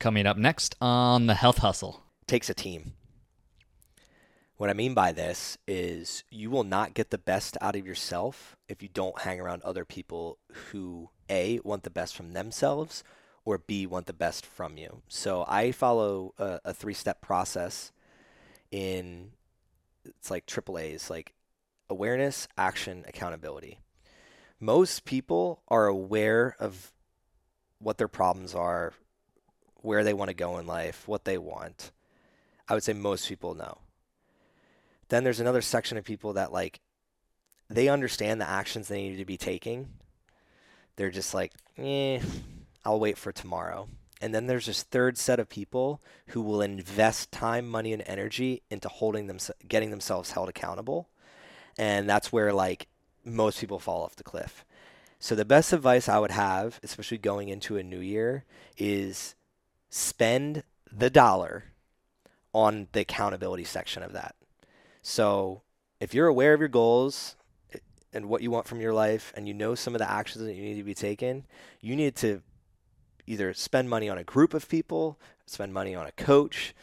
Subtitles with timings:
[0.00, 2.02] Coming up next on the Health Hustle.
[2.26, 2.94] takes a team.
[4.56, 8.56] What I mean by this is you will not get the best out of yourself
[8.66, 10.38] if you don't hang around other people
[10.70, 13.04] who A, want the best from themselves,
[13.44, 15.02] or B, want the best from you.
[15.06, 17.92] So I follow a, a three step process
[18.70, 19.32] in
[20.06, 21.34] it's like triple A's, like
[21.90, 23.80] awareness, action, accountability.
[24.58, 26.90] Most people are aware of
[27.78, 28.94] what their problems are,
[29.82, 31.90] where they want to go in life, what they want.
[32.68, 33.78] I would say most people know.
[35.08, 36.80] Then there's another section of people that like
[37.68, 39.88] they understand the actions they need to be taking.
[40.96, 42.20] They're just like, eh,
[42.84, 43.88] I'll wait for tomorrow.
[44.20, 48.62] And then there's this third set of people who will invest time, money, and energy
[48.70, 51.08] into holding them, getting themselves held accountable.
[51.78, 52.86] And that's where like
[53.24, 54.64] most people fall off the cliff.
[55.18, 58.44] So the best advice I would have, especially going into a new year,
[58.76, 59.34] is
[59.90, 61.64] spend the dollar
[62.54, 64.34] on the accountability section of that.
[65.02, 65.62] So
[66.00, 67.36] if you're aware of your goals
[67.74, 67.78] eh,
[68.12, 70.54] and what you want from your life and you know some of the actions that
[70.54, 71.44] you need to be taken,
[71.80, 72.42] you need to
[73.26, 76.74] either spend money on a group of people, spend money on a coach,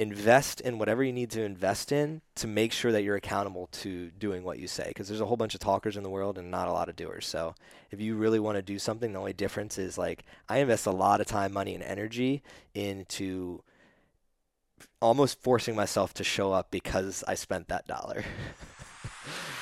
[0.00, 4.10] invest in whatever you need to invest in to make sure that you're accountable to
[4.12, 6.50] doing what you say because there's a whole bunch of talkers in the world and
[6.50, 7.26] not a lot of doers.
[7.26, 7.54] So
[7.90, 10.90] if you really want to do something the only difference is like i invest a
[10.90, 12.42] lot of time money and energy
[12.74, 13.62] into
[15.00, 18.24] almost forcing myself to show up because i spent that dollar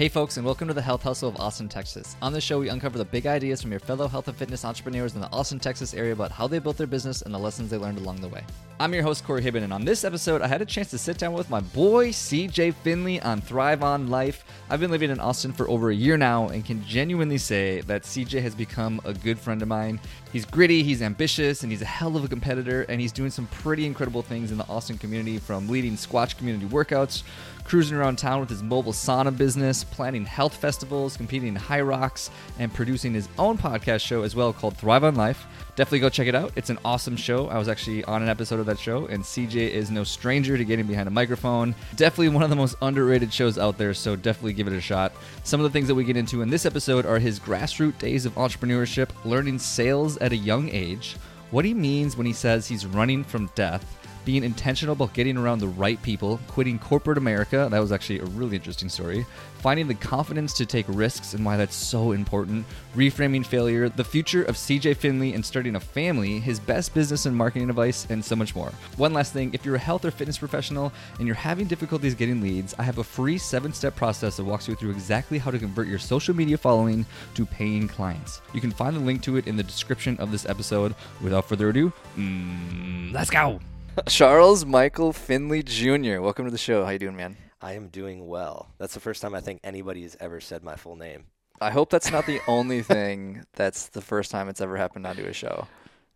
[0.00, 2.16] Hey, folks, and welcome to the Health Hustle of Austin, Texas.
[2.22, 5.14] On this show, we uncover the big ideas from your fellow health and fitness entrepreneurs
[5.14, 7.76] in the Austin, Texas area about how they built their business and the lessons they
[7.76, 8.42] learned along the way.
[8.78, 11.18] I'm your host, Corey Hibben, and on this episode, I had a chance to sit
[11.18, 14.42] down with my boy, CJ Finley, on Thrive on Life.
[14.70, 18.04] I've been living in Austin for over a year now and can genuinely say that
[18.04, 20.00] CJ has become a good friend of mine.
[20.32, 23.46] He's gritty, he's ambitious, and he's a hell of a competitor, and he's doing some
[23.48, 27.22] pretty incredible things in the Austin community from leading Squatch community workouts
[27.70, 32.74] cruising around town with his mobile sauna business, planning health festivals, competing in HYROX, and
[32.74, 35.46] producing his own podcast show as well called Thrive on Life.
[35.76, 36.52] Definitely go check it out.
[36.56, 37.48] It's an awesome show.
[37.48, 40.64] I was actually on an episode of that show, and CJ is no stranger to
[40.64, 41.74] getting behind a microphone.
[41.96, 45.12] Definitely one of the most underrated shows out there, so definitely give it a shot.
[45.44, 48.26] Some of the things that we get into in this episode are his grassroots days
[48.26, 51.16] of entrepreneurship, learning sales at a young age,
[51.50, 55.58] what he means when he says he's running from death being intentional about getting around
[55.60, 57.68] the right people, quitting corporate America.
[57.70, 59.26] That was actually a really interesting story.
[59.58, 62.64] Finding the confidence to take risks and why that's so important.
[62.94, 67.36] Reframing failure, the future of CJ Finley and starting a family, his best business and
[67.36, 68.72] marketing advice, and so much more.
[68.96, 72.40] One last thing if you're a health or fitness professional and you're having difficulties getting
[72.40, 75.58] leads, I have a free seven step process that walks you through exactly how to
[75.58, 77.04] convert your social media following
[77.34, 78.40] to paying clients.
[78.54, 80.94] You can find the link to it in the description of this episode.
[81.20, 83.60] Without further ado, mm, let's go.
[84.08, 86.20] Charles Michael Finley Jr.
[86.20, 86.84] Welcome to the show.
[86.84, 87.36] How you doing, man?
[87.60, 88.68] I am doing well.
[88.78, 91.24] That's the first time I think anybody has ever said my full name.
[91.60, 95.24] I hope that's not the only thing that's the first time it's ever happened onto
[95.24, 95.66] a show.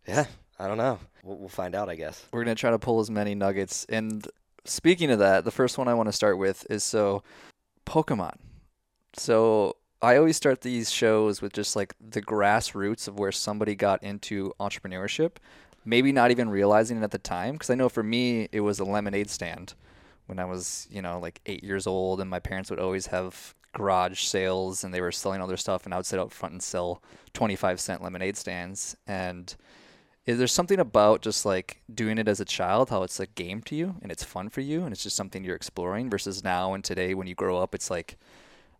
[0.07, 0.25] Yeah,
[0.57, 0.99] I don't know.
[1.23, 2.25] We'll, we'll find out, I guess.
[2.31, 3.85] We're going to try to pull as many nuggets.
[3.89, 4.27] And
[4.63, 7.23] speaking of that, the first one I want to start with is so
[7.85, 8.37] Pokemon.
[9.13, 14.01] So I always start these shows with just like the grassroots of where somebody got
[14.01, 15.37] into entrepreneurship
[15.85, 17.53] maybe not even realizing it at the time.
[17.53, 19.75] Because I know for me, it was a lemonade stand
[20.25, 23.53] when I was, you know, like eight years old, and my parents would always have
[23.73, 26.53] garage sales and they were selling all their stuff, and I would sit out front
[26.53, 27.01] and sell
[27.33, 28.95] 25 cent lemonade stands.
[29.05, 29.55] And
[30.25, 33.61] is there something about just like doing it as a child, how it's a game
[33.63, 36.73] to you and it's fun for you and it's just something you're exploring versus now
[36.73, 38.17] and today when you grow up, it's like,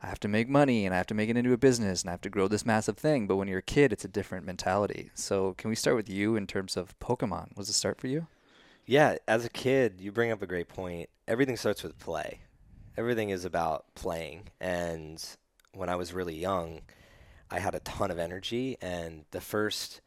[0.01, 2.09] I have to make money and I have to make it into a business and
[2.09, 3.27] I have to grow this massive thing.
[3.27, 5.11] But when you're a kid, it's a different mentality.
[5.15, 7.55] So can we start with you in terms of Pokemon?
[7.57, 8.27] Was it start for you?
[8.85, 11.09] Yeah, as a kid, you bring up a great point.
[11.27, 12.41] Everything starts with play.
[12.97, 14.49] Everything is about playing.
[14.61, 15.23] And
[15.73, 16.81] when I was really young,
[17.49, 20.01] I had a ton of energy and the first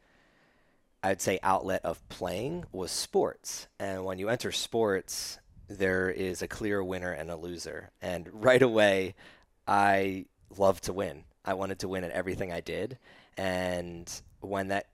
[1.01, 3.67] I'd say outlet of playing was sports.
[3.79, 5.39] And when you enter sports,
[5.69, 7.91] there is a clear winner and a loser.
[8.01, 9.15] And right away,
[9.69, 10.25] I
[10.57, 11.25] loved to win.
[11.45, 12.97] I wanted to win at everything I did.
[13.37, 14.11] And
[14.41, 14.87] when that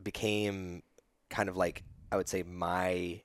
[0.00, 0.84] became
[1.30, 1.82] kind of like,
[2.12, 3.22] I would say, my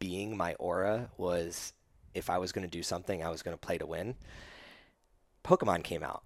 [0.00, 1.72] being, my aura was
[2.14, 4.16] if I was going to do something, I was going to play to win.
[5.44, 6.24] Pokemon came out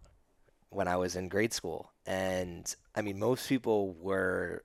[0.70, 1.92] when I was in grade school.
[2.06, 4.64] And I mean, most people were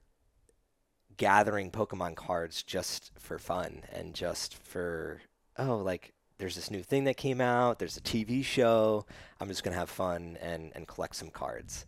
[1.18, 5.22] gathering Pokemon cards just for fun and just for,
[5.58, 9.06] oh, like there's this new thing that came out, there's a TV show,
[9.40, 11.86] I'm just going to have fun and, and collect some cards.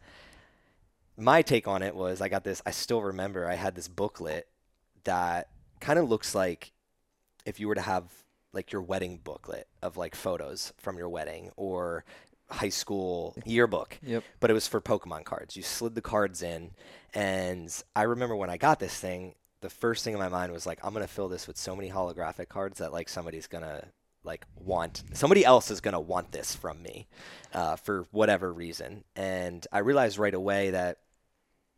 [1.17, 2.61] my take on it was I got this.
[2.63, 4.47] I still remember I had this booklet
[5.05, 6.71] that kind of looks like
[7.45, 8.03] if you were to have
[8.53, 12.05] like your wedding booklet of like photos from your wedding or
[12.47, 13.97] high school yearbook.
[14.03, 14.23] Yep.
[14.39, 15.57] But it was for Pokemon cards.
[15.57, 16.71] You slid the cards in,
[17.15, 20.67] and I remember when I got this thing, the first thing in my mind was
[20.67, 23.87] like, I'm gonna fill this with so many holographic cards that like somebody's gonna
[24.23, 27.07] like want somebody else is gonna want this from me
[27.53, 29.03] uh, for whatever reason.
[29.15, 30.99] And I realized right away that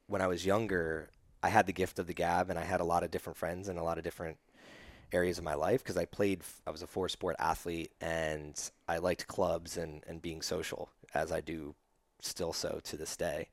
[0.07, 1.09] when I was younger,
[1.41, 3.67] I had the gift of the gab, and I had a lot of different friends
[3.67, 4.37] and a lot of different
[5.11, 8.97] areas of my life because I played, I was a four sport athlete and I
[8.97, 11.75] liked clubs and, and being social as I do
[12.19, 13.49] still so to this day.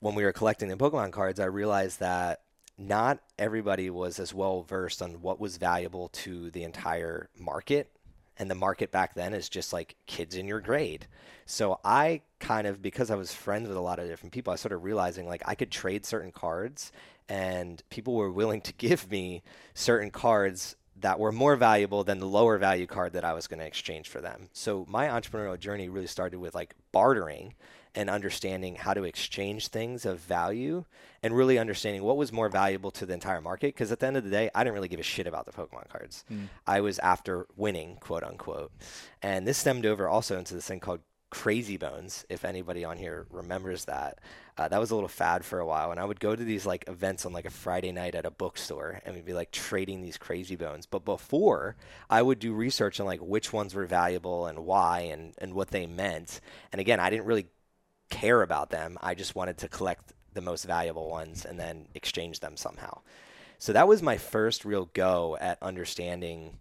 [0.00, 2.42] When we were collecting the Pokemon cards, I realized that
[2.76, 7.90] not everybody was as well versed on what was valuable to the entire market.
[8.36, 11.06] And the market back then is just like kids in your grade.
[11.46, 14.56] So I kind of, because I was friends with a lot of different people, I
[14.56, 16.90] started realizing like I could trade certain cards
[17.28, 19.42] and people were willing to give me
[19.74, 23.60] certain cards that were more valuable than the lower value card that I was going
[23.60, 24.48] to exchange for them.
[24.52, 27.54] So my entrepreneurial journey really started with like bartering
[27.94, 30.84] and understanding how to exchange things of value
[31.22, 34.16] and really understanding what was more valuable to the entire market because at the end
[34.16, 36.24] of the day I didn't really give a shit about the Pokemon cards.
[36.32, 36.48] Mm.
[36.66, 38.72] I was after winning, quote unquote.
[39.22, 41.00] And this stemmed over also into this thing called
[41.34, 44.20] Crazy Bones, if anybody on here remembers that.
[44.56, 46.64] Uh, that was a little fad for a while, and I would go to these
[46.64, 50.00] like events on like a Friday night at a bookstore, and we'd be like trading
[50.00, 50.86] these Crazy Bones.
[50.86, 51.74] But before,
[52.08, 55.72] I would do research on like which ones were valuable and why, and and what
[55.72, 56.40] they meant.
[56.70, 57.48] And again, I didn't really
[58.14, 58.98] care about them.
[59.02, 63.00] I just wanted to collect the most valuable ones and then exchange them somehow.
[63.58, 66.58] So that was my first real go at understanding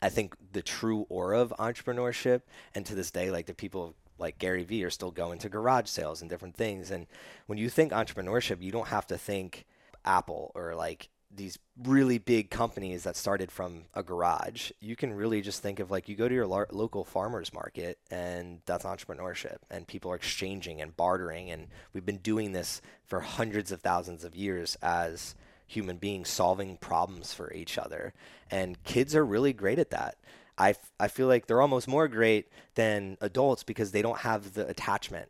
[0.00, 2.42] I think the true aura of entrepreneurship,
[2.74, 5.88] and to this day, like the people like Gary Vee are still going to garage
[5.88, 6.90] sales and different things.
[6.90, 7.06] And
[7.46, 9.64] when you think entrepreneurship, you don't have to think
[10.04, 14.70] Apple or like these really big companies that started from a garage.
[14.80, 17.98] You can really just think of like you go to your lo- local farmers market
[18.10, 23.20] and that's entrepreneurship and people are exchanging and bartering and we've been doing this for
[23.20, 25.34] hundreds of thousands of years as
[25.66, 28.14] human beings solving problems for each other.
[28.50, 30.16] And kids are really great at that.
[30.56, 34.54] I, f- I feel like they're almost more great than adults because they don't have
[34.54, 35.28] the attachment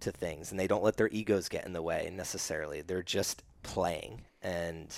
[0.00, 2.80] to things and they don't let their egos get in the way necessarily.
[2.80, 4.22] They're just playing.
[4.42, 4.94] And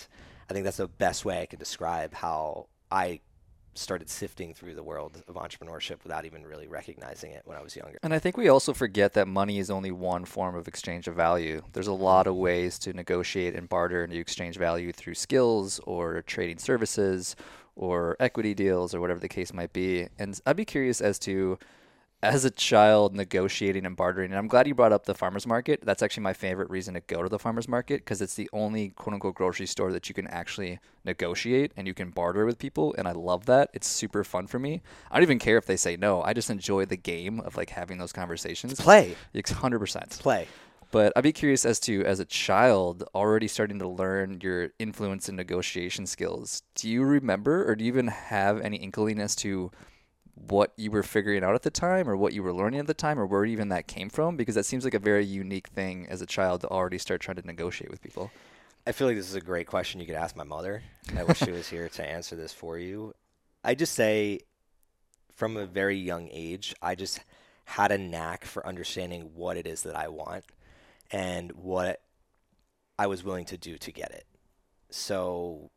[0.53, 3.21] I think that's the best way I can describe how I
[3.75, 7.75] started sifting through the world of entrepreneurship without even really recognizing it when I was
[7.75, 7.97] younger.
[8.03, 11.15] And I think we also forget that money is only one form of exchange of
[11.15, 11.63] value.
[11.73, 15.81] There's a lot of ways to negotiate and barter and to exchange value through skills
[15.87, 17.35] or trading services
[17.75, 20.09] or equity deals or whatever the case might be.
[20.19, 21.59] And I'd be curious as to
[22.23, 25.81] as a child negotiating and bartering and i'm glad you brought up the farmers market.
[25.83, 28.91] That's actually my favorite reason to go to the farmers market because it's the only
[28.91, 32.95] quote unquote grocery store that you can actually negotiate and you can barter with people
[32.97, 33.71] and i love that.
[33.73, 34.83] It's super fun for me.
[35.11, 36.23] I don't even care if they say no.
[36.23, 38.73] I just enjoy the game of like having those conversations.
[38.73, 39.17] It's play.
[39.35, 40.47] It's 100% it's play.
[40.93, 45.27] But I'd be curious as to, as a child, already starting to learn your influence
[45.27, 46.63] and negotiation skills.
[46.75, 49.71] Do you remember, or do you even have any inkling as to
[50.35, 52.95] what you were figuring out at the time or what you were learning at the
[52.95, 54.37] time or where even that came from?
[54.37, 57.37] Because that seems like a very unique thing as a child to already start trying
[57.37, 58.31] to negotiate with people.
[58.87, 60.83] I feel like this is a great question you could ask my mother.
[61.17, 63.15] I wish she was here to answer this for you.
[63.63, 64.41] I just say
[65.35, 67.21] from a very young age i just
[67.65, 70.45] had a knack for understanding what it is that i want
[71.11, 72.01] and what
[72.99, 74.27] i was willing to do to get it.
[74.91, 75.71] So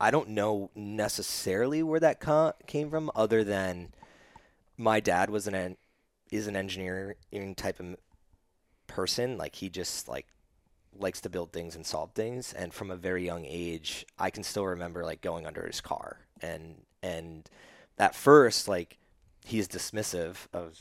[0.00, 2.24] I don't know necessarily where that
[2.66, 3.92] came from, other than
[4.78, 5.76] my dad was an en-
[6.32, 7.96] is an engineering type of
[8.86, 9.36] person.
[9.36, 10.26] Like he just like
[10.98, 12.52] likes to build things and solve things.
[12.52, 16.20] And from a very young age, I can still remember like going under his car
[16.40, 17.48] and and
[17.98, 18.98] at first like
[19.44, 20.78] he's dismissive of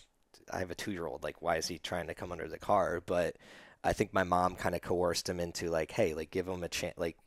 [0.51, 2.59] I have a two year old like why is he trying to come under the
[2.59, 3.01] car?
[3.05, 3.35] But
[3.83, 6.69] I think my mom kind of coerced him into like hey like give him a
[6.69, 7.17] chance like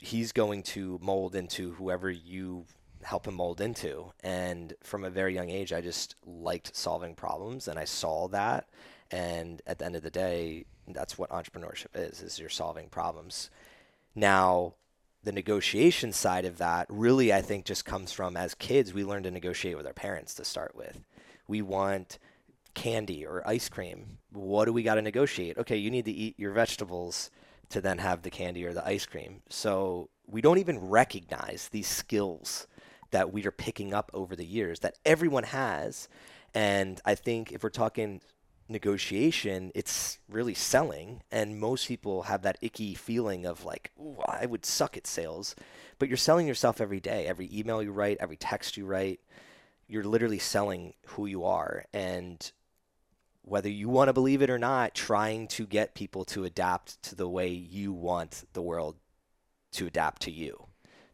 [0.00, 2.64] he's going to mold into whoever you
[3.02, 4.12] help him mold into.
[4.22, 8.68] And from a very young age, I just liked solving problems, and I saw that.
[9.10, 13.50] And at the end of the day, that's what entrepreneurship is: is you're solving problems.
[14.14, 14.74] Now,
[15.22, 19.22] the negotiation side of that really, I think, just comes from as kids, we learn
[19.24, 21.04] to negotiate with our parents to start with.
[21.46, 22.18] We want
[22.74, 24.18] candy or ice cream.
[24.32, 25.58] What do we got to negotiate?
[25.58, 27.30] Okay, you need to eat your vegetables
[27.70, 29.42] to then have the candy or the ice cream.
[29.48, 32.66] So we don't even recognize these skills
[33.10, 36.08] that we are picking up over the years that everyone has.
[36.54, 38.20] And I think if we're talking
[38.68, 41.22] negotiation, it's really selling.
[41.30, 45.54] And most people have that icky feeling of like, Ooh, I would suck at sales.
[45.98, 47.26] But you're selling yourself every day.
[47.26, 49.20] Every email you write, every text you write,
[49.88, 51.84] you're literally selling who you are.
[51.92, 52.50] And
[53.50, 57.16] whether you want to believe it or not, trying to get people to adapt to
[57.16, 58.94] the way you want the world
[59.72, 60.66] to adapt to you.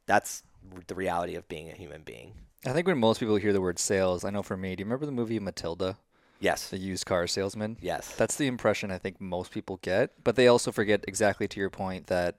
[0.04, 0.42] That's
[0.86, 2.34] the reality of being a human being.
[2.66, 4.84] I think when most people hear the word sales, I know for me, do you
[4.84, 5.96] remember the movie Matilda?
[6.38, 6.68] Yes.
[6.68, 7.78] The used car salesman?
[7.80, 8.14] Yes.
[8.16, 10.10] That's the impression I think most people get.
[10.22, 12.36] But they also forget exactly to your point that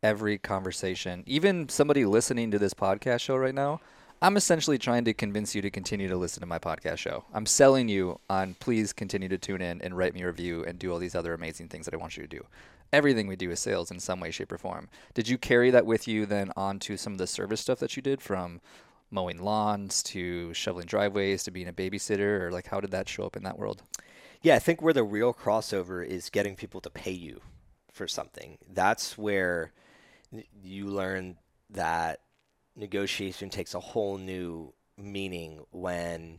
[0.00, 3.80] every conversation, even somebody listening to this podcast show right now,
[4.22, 7.24] I'm essentially trying to convince you to continue to listen to my podcast show.
[7.32, 10.78] I'm selling you on please continue to tune in and write me a review and
[10.78, 12.44] do all these other amazing things that I want you to do.
[12.92, 14.90] Everything we do is sales in some way, shape, or form.
[15.14, 18.02] Did you carry that with you then onto some of the service stuff that you
[18.02, 18.60] did from
[19.10, 23.24] mowing lawns to shoveling driveways to being a babysitter or like how did that show
[23.24, 23.82] up in that world?
[24.42, 27.40] Yeah, I think where the real crossover is getting people to pay you
[27.90, 28.58] for something.
[28.70, 29.72] That's where
[30.62, 31.38] you learn
[31.70, 32.20] that
[32.80, 36.38] negotiation takes a whole new meaning when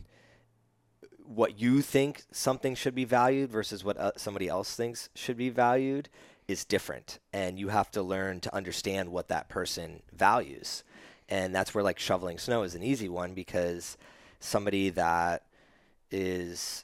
[1.24, 5.50] what you think something should be valued versus what uh, somebody else thinks should be
[5.50, 6.10] valued
[6.48, 7.20] is different.
[7.32, 10.84] And you have to learn to understand what that person values.
[11.30, 13.98] And that's where like shoveling snow is an easy one because
[14.40, 15.44] somebody that
[16.10, 16.84] is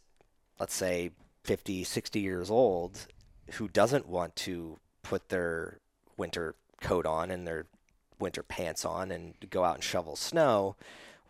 [0.60, 1.12] let's say
[1.44, 3.08] 50 60 years old
[3.54, 5.80] who doesn't want to put their
[6.16, 7.66] winter coat on and their
[8.20, 10.76] winter pants on and go out and shovel snow,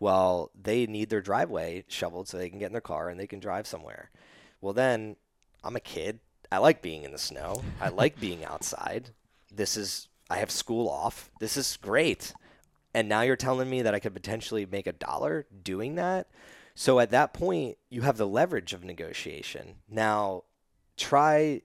[0.00, 3.26] well, they need their driveway shoveled so they can get in their car and they
[3.26, 4.10] can drive somewhere.
[4.60, 5.16] Well, then
[5.64, 6.20] I'm a kid.
[6.50, 7.62] I like being in the snow.
[7.80, 9.10] I like being outside.
[9.52, 11.30] This is, I have school off.
[11.40, 12.32] This is great.
[12.94, 16.28] And now you're telling me that I could potentially make a dollar doing that?
[16.74, 19.76] So at that point, you have the leverage of negotiation.
[19.90, 20.44] Now,
[20.96, 21.62] try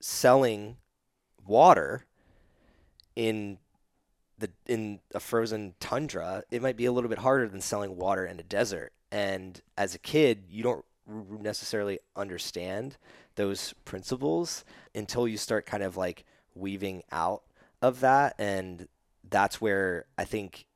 [0.00, 0.78] selling
[1.46, 2.06] water
[3.14, 3.58] in
[4.38, 8.26] the in a frozen tundra, it might be a little bit harder than selling water
[8.26, 8.92] in a desert.
[9.12, 12.96] And as a kid, you don't necessarily understand
[13.36, 14.64] those principles
[14.94, 16.24] until you start kind of like
[16.54, 17.42] weaving out
[17.82, 18.34] of that.
[18.38, 18.88] And
[19.28, 20.66] that's where I think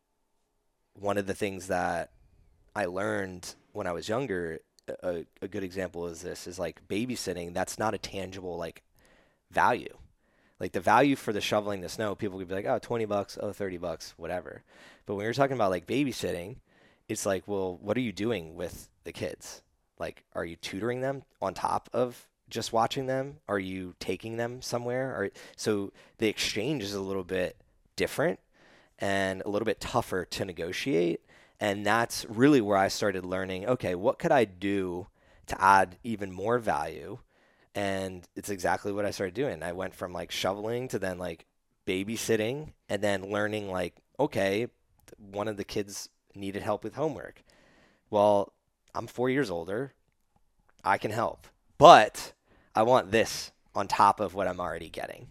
[0.94, 2.10] one of the things that
[2.74, 4.60] I learned when I was younger
[5.02, 7.54] a, a good example is this is like babysitting.
[7.54, 8.82] That's not a tangible like
[9.50, 9.96] value
[10.60, 13.38] like the value for the shoveling the snow, people could be like, oh, 20 bucks,
[13.40, 14.62] oh, 30 bucks, whatever.
[15.06, 16.56] But when you're talking about like babysitting,
[17.08, 19.62] it's like, well, what are you doing with the kids?
[19.98, 23.36] Like, are you tutoring them on top of just watching them?
[23.48, 25.10] Are you taking them somewhere?
[25.10, 27.56] Or so the exchange is a little bit
[27.96, 28.38] different
[28.98, 31.20] and a little bit tougher to negotiate.
[31.60, 35.08] And that's really where I started learning, okay, what could I do
[35.46, 37.18] to add even more value
[37.74, 39.62] and it's exactly what I started doing.
[39.62, 41.46] I went from like shoveling to then like
[41.86, 44.66] babysitting and then learning like okay,
[45.16, 47.42] one of the kids needed help with homework.
[48.10, 48.52] Well,
[48.94, 49.92] I'm 4 years older.
[50.84, 51.46] I can help.
[51.78, 52.32] But
[52.74, 55.28] I want this on top of what I'm already getting.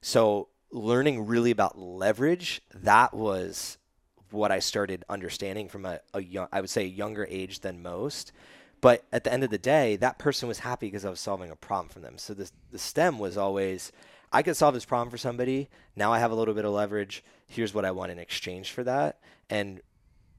[0.00, 3.78] So, learning really about leverage, that was
[4.30, 8.32] what I started understanding from a, a young, I would say, younger age than most.
[8.86, 11.50] But at the end of the day, that person was happy because I was solving
[11.50, 12.18] a problem for them.
[12.18, 13.90] So the the stem was always,
[14.32, 15.68] I could solve this problem for somebody.
[15.96, 17.24] Now I have a little bit of leverage.
[17.48, 19.18] Here's what I want in exchange for that.
[19.50, 19.80] And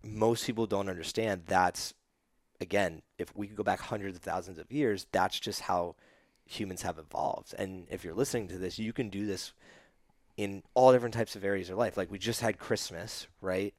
[0.02, 1.94] most people don't understand that's,
[2.62, 5.96] again, if we could go back hundreds of thousands of years, that's just how
[6.46, 7.54] humans have evolved.
[7.58, 9.52] And if you're listening to this, you can do this
[10.38, 11.98] in all different types of areas of life.
[11.98, 13.74] Like we just had Christmas, right?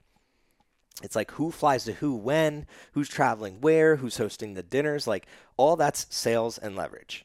[1.02, 5.26] It's like who flies to who when, who's traveling where, who's hosting the dinners, like
[5.56, 7.24] all that's sales and leverage.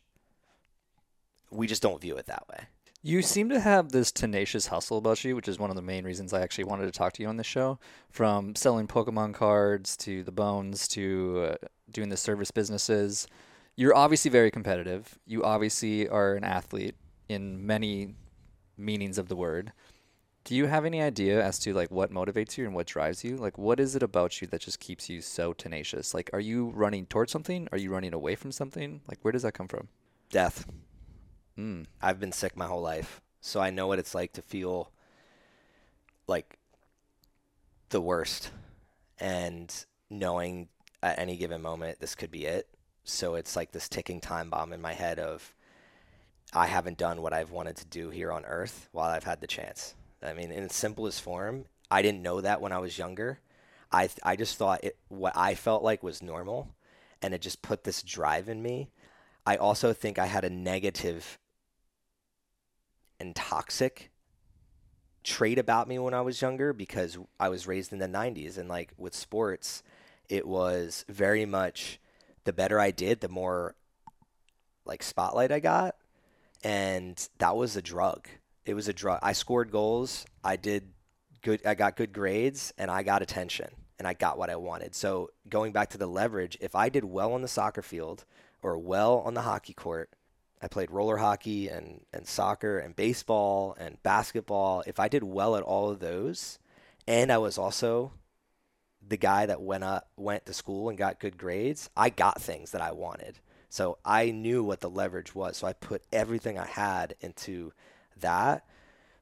[1.49, 2.65] We just don't view it that way.
[3.05, 6.05] You seem to have this tenacious hustle about you, which is one of the main
[6.05, 7.77] reasons I actually wanted to talk to you on this show.
[8.09, 13.27] From selling Pokemon cards to the bones to uh, doing the service businesses,
[13.75, 15.19] you're obviously very competitive.
[15.25, 16.95] You obviously are an athlete
[17.27, 18.15] in many
[18.77, 19.73] meanings of the word
[20.43, 23.37] do you have any idea as to like what motivates you and what drives you?
[23.37, 26.13] Like what is it about you that just keeps you so tenacious?
[26.13, 27.67] Like are you running towards something?
[27.71, 29.01] Are you running away from something?
[29.07, 29.87] Like where does that come from?
[30.29, 30.65] Death.
[31.55, 31.85] Mm.
[32.01, 34.91] i've been sick my whole life so i know what it's like to feel
[36.25, 36.57] like
[37.89, 38.49] the worst.
[39.19, 39.73] And
[40.09, 40.67] knowing
[41.01, 42.67] at any given moment this could be it.
[43.05, 45.53] So it's like this ticking time bomb in my head of
[46.53, 49.47] i haven't done what i've wanted to do here on earth while i've had the
[49.47, 53.39] chance I mean, in its simplest form, I didn't know that when I was younger.
[53.91, 56.75] I I just thought it what I felt like was normal,
[57.21, 58.89] and it just put this drive in me
[59.45, 61.37] I also think I had a negative
[63.19, 64.11] and toxic
[65.23, 68.69] trait about me when I was younger because I was raised in the 90s and
[68.69, 69.83] like with sports
[70.29, 71.99] it was very much
[72.45, 73.75] the better I did the more
[74.85, 75.95] like spotlight I got
[76.63, 78.27] and that was a drug.
[78.65, 79.19] It was a drug.
[79.21, 80.89] I scored goals, I did
[81.41, 84.95] good I got good grades and I got attention and I got what I wanted.
[84.95, 88.25] So going back to the leverage, if I did well on the soccer field
[88.61, 90.09] or well on the hockey court,
[90.61, 94.83] I played roller hockey and, and soccer and baseball and basketball.
[94.87, 96.57] If I did well at all of those,
[97.05, 98.13] and I was also
[99.05, 102.71] the guy that went up went to school and got good grades, I got things
[102.71, 103.39] that I wanted.
[103.67, 105.57] So I knew what the leverage was.
[105.57, 107.73] So I put everything I had into
[108.21, 108.65] that,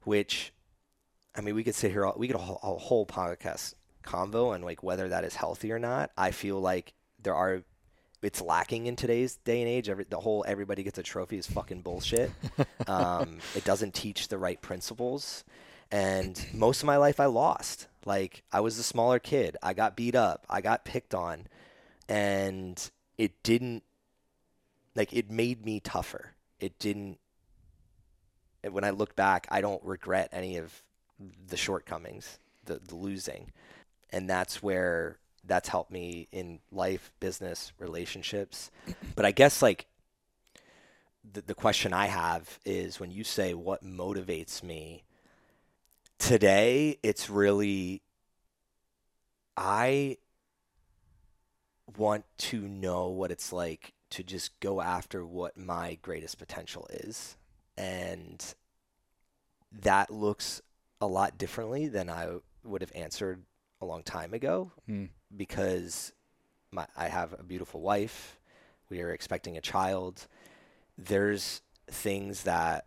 [0.04, 0.54] which
[1.36, 5.10] I mean, we could sit here, we could a whole podcast convo and like whether
[5.10, 6.12] that is healthy or not.
[6.18, 7.64] I feel like there are
[8.22, 9.90] it's lacking in today's day and age.
[9.90, 12.32] Every, the whole everybody gets a trophy is fucking bullshit.
[12.88, 15.44] um, it doesn't teach the right principles.
[15.92, 17.88] And most of my life I lost.
[18.06, 19.58] Like I was a smaller kid.
[19.64, 20.46] I got beat up.
[20.50, 21.48] I got picked on.
[22.08, 23.84] And it didn't
[24.96, 26.34] like it made me tougher.
[26.60, 27.18] It didn't
[28.70, 30.84] when I look back, I don't regret any of
[31.48, 33.52] the shortcomings, the, the losing.
[34.12, 38.72] And that's where that's helped me in life, business, relationships.
[39.16, 39.88] But I guess like
[41.34, 45.04] the, the question I have is when you say what motivates me
[46.18, 48.02] today, it's really
[49.58, 50.18] I
[51.98, 57.36] want to know what it's like to just go after what my greatest potential is.
[57.78, 58.44] And
[59.82, 60.62] that looks
[61.00, 63.42] a lot differently than I would have answered
[63.82, 64.72] a long time ago.
[64.90, 66.12] Mm because
[66.72, 68.40] my, I have a beautiful wife.
[68.90, 70.28] We are expecting a child.
[70.98, 72.86] There's things that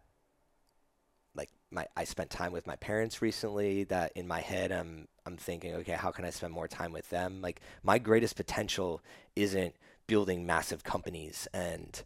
[1.34, 5.36] like my I spent time with my parents recently that in my head I'm I'm
[5.36, 7.40] thinking, okay, how can I spend more time with them?
[7.40, 9.00] Like my greatest potential
[9.34, 9.74] isn't
[10.06, 12.02] building massive companies and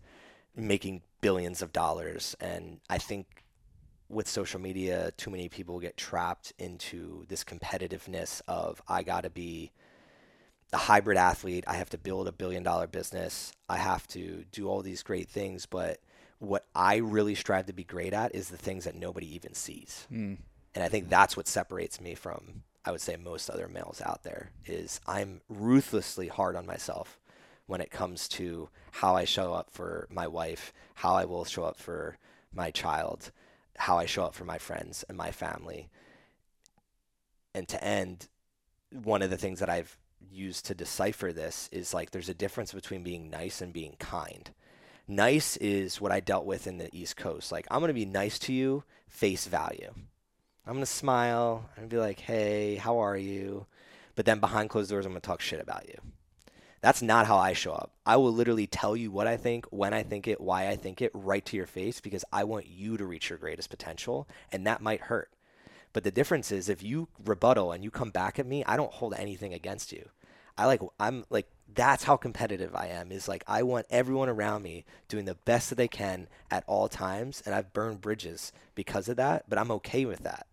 [0.56, 3.44] making billions of dollars and I think
[4.08, 9.30] with social media too many people get trapped into this competitiveness of I got to
[9.30, 9.72] be
[10.72, 11.64] a hybrid athlete.
[11.66, 13.52] I have to build a billion dollar business.
[13.68, 15.66] I have to do all these great things.
[15.66, 16.00] But
[16.38, 20.06] what I really strive to be great at is the things that nobody even sees.
[20.12, 20.38] Mm.
[20.74, 24.22] And I think that's what separates me from, I would say, most other males out
[24.22, 27.18] there is I'm ruthlessly hard on myself
[27.68, 31.64] when it comes to how I show up for my wife, how I will show
[31.64, 32.16] up for
[32.52, 33.30] my child,
[33.76, 35.90] how I show up for my friends and my family.
[37.54, 38.28] And to end,
[38.90, 39.98] one of the things that I've
[40.30, 44.50] used to decipher this is like there's a difference between being nice and being kind.
[45.06, 47.52] Nice is what I dealt with in the East Coast.
[47.52, 49.92] Like, I'm going to be nice to you, face value.
[50.66, 53.66] I'm going to smile and be like, hey, how are you?
[54.14, 55.98] But then behind closed doors, I'm going to talk shit about you.
[56.80, 57.92] That's not how I show up.
[58.06, 61.02] I will literally tell you what I think, when I think it, why I think
[61.02, 64.28] it, right to your face because I want you to reach your greatest potential.
[64.52, 65.30] And that might hurt.
[65.92, 68.92] But the difference is if you rebuttal and you come back at me, I don't
[68.92, 70.08] hold anything against you.
[70.56, 73.12] I like I'm like that's how competitive I am.
[73.12, 76.88] Is like I want everyone around me doing the best that they can at all
[76.88, 79.44] times, and I've burned bridges because of that.
[79.48, 80.47] But I'm okay with that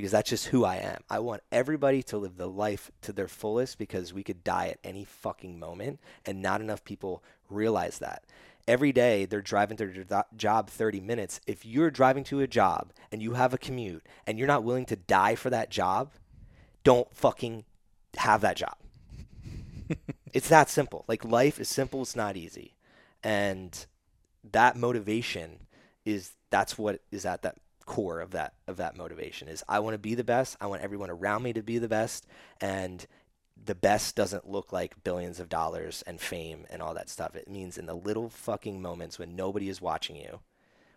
[0.00, 1.02] because that's just who I am.
[1.10, 4.78] I want everybody to live the life to their fullest because we could die at
[4.82, 8.24] any fucking moment, and not enough people realize that.
[8.66, 11.40] Every day they're driving to their job 30 minutes.
[11.46, 14.86] If you're driving to a job and you have a commute and you're not willing
[14.86, 16.12] to die for that job,
[16.84, 17.64] don't fucking
[18.16, 18.76] have that job
[20.32, 21.04] it's that simple.
[21.08, 22.74] Like life is simple, it's not easy.
[23.22, 23.86] And
[24.50, 25.66] that motivation
[26.04, 27.56] is that's what is at that
[27.90, 30.56] core of that of that motivation is I want to be the best.
[30.60, 32.24] I want everyone around me to be the best
[32.60, 33.04] and
[33.64, 37.34] the best doesn't look like billions of dollars and fame and all that stuff.
[37.34, 40.38] It means in the little fucking moments when nobody is watching you,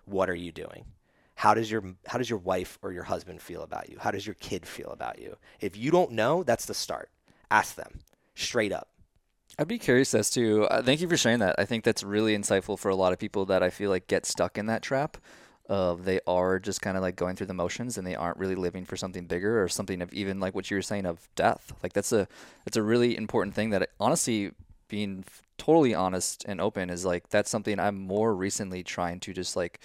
[0.06, 0.86] what are you doing?
[1.34, 3.98] How does your how does your wife or your husband feel about you?
[4.00, 5.38] How does your kid feel about you?
[5.60, 7.10] If you don't know, that's the start.
[7.50, 8.02] Ask them
[8.36, 8.90] straight up.
[9.58, 10.66] I'd be curious as to.
[10.66, 11.56] Uh, thank you for sharing that.
[11.58, 14.28] I think that's really insightful for a lot of people that I feel like get
[14.28, 15.18] stuck in that trap
[15.74, 18.54] of they are just kind of like going through the motions and they aren't really
[18.54, 21.74] living for something bigger or something of even like what you were saying of death.
[21.82, 22.28] Like that's a
[22.64, 24.52] that's a really important thing that honestly
[24.88, 25.26] being
[25.58, 29.80] totally honest and open is like that's something I'm more recently trying to just like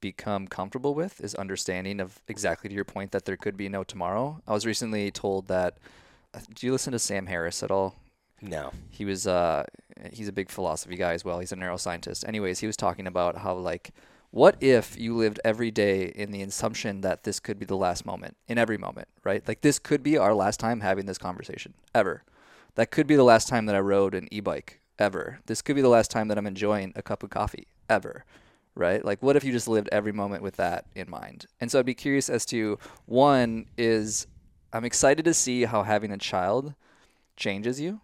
[0.00, 3.82] become comfortable with is understanding of exactly to your point that there could be no
[3.82, 4.40] tomorrow.
[4.46, 5.78] I was recently told that
[6.54, 7.96] do you listen to Sam Harris at all?
[8.40, 8.72] No.
[8.88, 9.64] He was uh
[10.12, 11.40] he's a big philosophy guy as well.
[11.40, 12.28] He's a neuroscientist.
[12.28, 13.90] Anyways, he was talking about how like
[14.34, 18.04] what if you lived every day in the assumption that this could be the last
[18.04, 19.46] moment in every moment, right?
[19.46, 22.24] Like this could be our last time having this conversation ever.
[22.74, 25.38] That could be the last time that I rode an e-bike ever.
[25.46, 28.24] This could be the last time that I'm enjoying a cup of coffee ever.
[28.74, 29.04] Right?
[29.04, 31.46] Like what if you just lived every moment with that in mind?
[31.60, 34.26] And so I'd be curious as to one is
[34.72, 36.74] I'm excited to see how having a child
[37.36, 38.00] changes you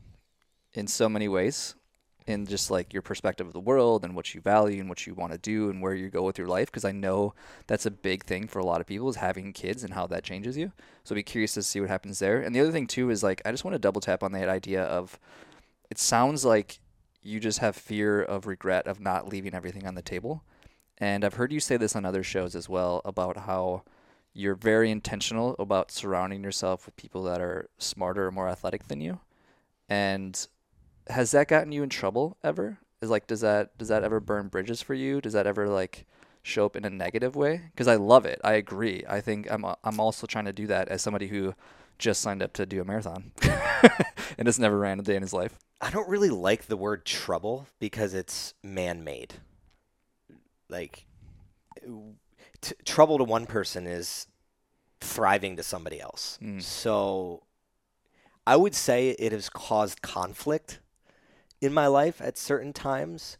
[0.75, 1.75] in so many ways
[2.31, 5.15] in just like your perspective of the world and what you value and what you
[5.15, 7.35] want to do and where you go with your life because I know
[7.67, 10.25] that's a big thing for a lot of people is having kids and how that
[10.25, 10.73] changes you.
[11.05, 12.41] So I'd be curious to see what happens there.
[12.41, 14.49] And the other thing too is like I just want to double tap on that
[14.49, 15.19] idea of
[15.91, 16.81] it sounds like
[17.23, 20.43] you just have fear of regret of not leaving everything on the table.
[20.99, 23.83] And I've heard you say this on other shows as well about how
[24.33, 29.01] you're very intentional about surrounding yourself with people that are smarter or more athletic than
[29.01, 29.19] you.
[29.89, 30.47] And
[31.11, 32.79] has that gotten you in trouble ever?
[33.03, 35.21] Is like does that does that ever burn bridges for you?
[35.21, 36.07] Does that ever like
[36.43, 37.63] show up in a negative way?
[37.73, 38.41] Because I love it.
[38.45, 39.05] I agree.
[39.09, 41.55] I think I'm I'm also trying to do that as somebody who
[41.99, 43.33] just signed up to do a marathon
[44.39, 45.59] and has never ran a day in his life.
[45.81, 49.35] I don't really like the word trouble because it's man-made.
[50.69, 51.07] Like
[52.61, 54.27] t- trouble to one person is
[55.01, 56.39] thriving to somebody else.
[56.43, 56.63] Mm.
[56.63, 57.43] So
[58.47, 60.81] I would say it has caused conflict
[61.61, 63.37] in my life at certain times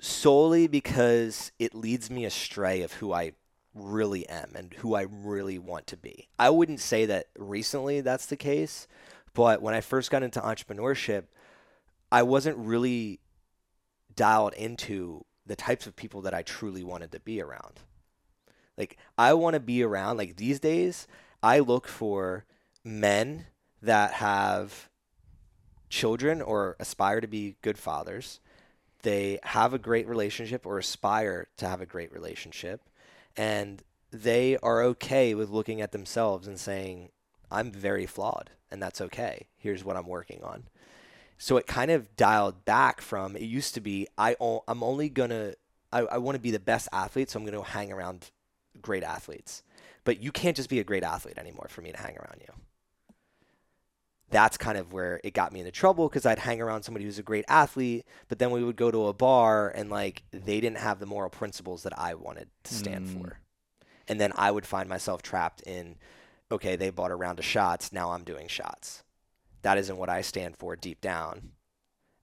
[0.00, 3.32] solely because it leads me astray of who I
[3.74, 6.28] really am and who I really want to be.
[6.38, 8.88] I wouldn't say that recently that's the case,
[9.34, 11.24] but when I first got into entrepreneurship,
[12.10, 13.20] I wasn't really
[14.16, 17.80] dialed into the types of people that I truly wanted to be around.
[18.76, 21.06] Like I want to be around like these days,
[21.42, 22.44] I look for
[22.82, 23.46] men
[23.82, 24.89] that have
[25.90, 28.40] children or aspire to be good fathers.
[29.02, 32.88] They have a great relationship or aspire to have a great relationship.
[33.36, 37.10] And they are okay with looking at themselves and saying,
[37.50, 39.48] I'm very flawed, and that's okay.
[39.56, 40.64] Here's what I'm working on.
[41.36, 44.36] So it kind of dialed back from it used to be I
[44.68, 45.54] I'm only gonna
[45.92, 48.30] I, I want to be the best athlete, so I'm gonna hang around
[48.82, 49.62] great athletes.
[50.04, 52.52] But you can't just be a great athlete anymore for me to hang around you
[54.30, 57.18] that's kind of where it got me into trouble because I'd hang around somebody who's
[57.18, 60.78] a great athlete, but then we would go to a bar and like they didn't
[60.78, 63.20] have the moral principles that I wanted to stand mm.
[63.20, 63.40] for.
[64.08, 65.96] And then I would find myself trapped in,
[66.50, 69.02] okay, they bought a round of shots, now I'm doing shots.
[69.62, 71.50] That isn't what I stand for deep down.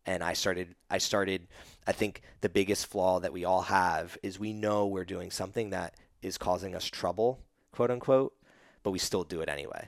[0.06, 1.48] And I started, I started,
[1.86, 5.72] I think the biggest flaw that we all have is we know we're doing something
[5.72, 7.40] that is causing us trouble,
[7.72, 8.34] quote unquote,
[8.84, 9.88] but we still do it anyway.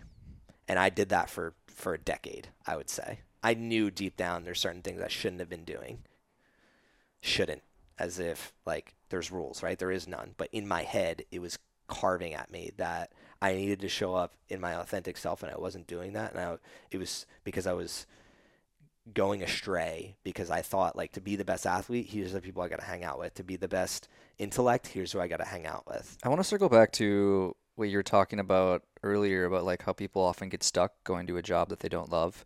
[0.67, 3.19] And I did that for for a decade, I would say.
[3.41, 5.99] I knew deep down there's certain things I shouldn't have been doing.
[7.21, 7.63] Shouldn't,
[7.97, 9.79] as if like there's rules, right?
[9.79, 10.35] There is none.
[10.37, 13.11] But in my head, it was carving at me that
[13.41, 16.33] I needed to show up in my authentic self, and I wasn't doing that.
[16.33, 16.57] And I,
[16.91, 18.05] it was because I was
[19.13, 22.67] going astray because I thought like to be the best athlete, here's the people I
[22.67, 23.33] got to hang out with.
[23.35, 26.17] To be the best intellect, here's who I got to hang out with.
[26.23, 29.93] I want to circle back to what you were talking about earlier about like how
[29.93, 32.45] people often get stuck going to a job that they don't love.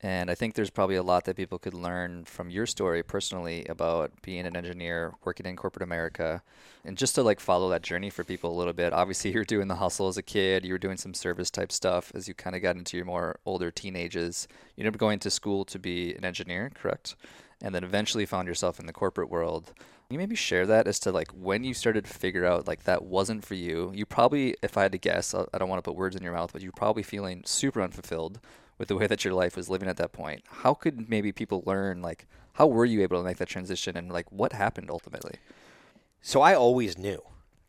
[0.00, 3.64] And I think there's probably a lot that people could learn from your story personally
[3.70, 6.42] about being an engineer, working in corporate America,
[6.84, 8.92] and just to like follow that journey for people a little bit.
[8.92, 12.12] Obviously, you're doing the hustle as a kid, you were doing some service type stuff
[12.14, 14.46] as you kind of got into your more older teenagers.
[14.76, 17.16] You ended up going to school to be an engineer, correct?
[17.62, 19.72] And then eventually found yourself in the corporate world
[20.10, 23.04] you maybe share that as to like when you started to figure out like that
[23.04, 23.90] wasn't for you?
[23.94, 26.34] You probably, if I had to guess, I don't want to put words in your
[26.34, 28.40] mouth, but you're probably feeling super unfulfilled
[28.78, 30.42] with the way that your life was living at that point.
[30.48, 34.12] How could maybe people learn like how were you able to make that transition and
[34.12, 35.36] like what happened ultimately?
[36.20, 37.22] So I always knew.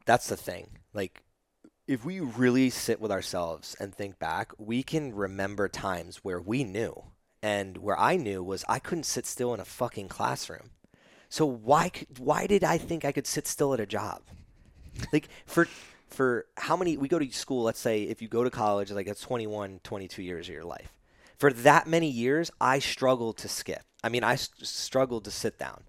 [0.06, 0.78] That's the thing.
[0.94, 1.24] Like
[1.88, 6.64] if we really sit with ourselves and think back, we can remember times where we
[6.64, 7.06] knew.
[7.42, 10.72] And where I knew was I couldn't sit still in a fucking classroom.
[11.36, 14.22] So why why did I think I could sit still at a job?
[15.12, 15.68] Like for
[16.08, 19.06] for how many we go to school, let's say if you go to college like
[19.06, 20.94] it's 21, 22 years of your life.
[21.38, 23.84] For that many years, I struggled to skip.
[24.02, 25.84] I mean, I struggled to sit down.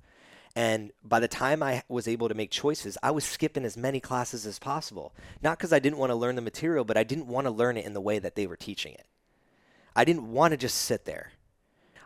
[0.56, 4.00] And by the time I was able to make choices, I was skipping as many
[4.00, 5.14] classes as possible.
[5.42, 7.76] Not because I didn't want to learn the material, but I didn't want to learn
[7.76, 9.06] it in the way that they were teaching it.
[9.94, 11.30] I didn't want to just sit there.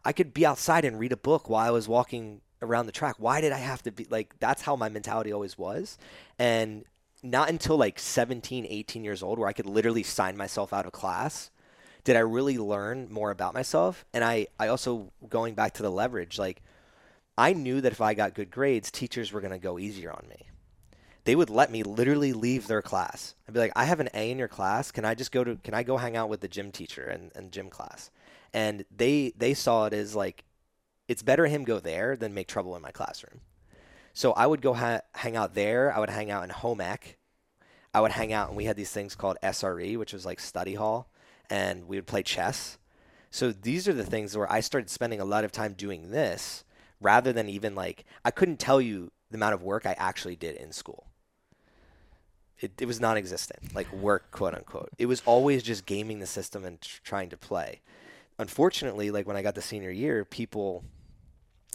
[0.04, 3.16] I could be outside and read a book while I was walking around the track.
[3.18, 5.98] Why did I have to be like that's how my mentality always was.
[6.38, 6.84] And
[7.22, 10.92] not until like 17, 18 years old where I could literally sign myself out of
[10.92, 11.50] class
[12.04, 14.04] did I really learn more about myself?
[14.12, 16.62] And I, I also, going back to the leverage, like,
[17.36, 20.26] I knew that if I got good grades, teachers were going to go easier on
[20.28, 20.46] me.
[21.24, 23.34] They would let me literally leave their class.
[23.46, 24.90] I'd be like, I have an A in your class.
[24.90, 27.30] Can I just go to, can I go hang out with the gym teacher and,
[27.34, 28.10] and gym class?
[28.52, 30.44] And they, they saw it as like,
[31.10, 33.40] it's better him go there than make trouble in my classroom.
[34.12, 35.92] So I would go ha- hang out there.
[35.92, 37.18] I would hang out in home ec.
[37.92, 40.74] I would hang out, and we had these things called SRE, which was like study
[40.74, 41.10] hall,
[41.50, 42.78] and we would play chess.
[43.28, 46.62] So these are the things where I started spending a lot of time doing this
[47.00, 50.54] rather than even like, I couldn't tell you the amount of work I actually did
[50.54, 51.08] in school.
[52.60, 54.90] It, it was non existent, like work, quote unquote.
[54.96, 57.80] It was always just gaming the system and tr- trying to play.
[58.38, 60.84] Unfortunately, like when I got the senior year, people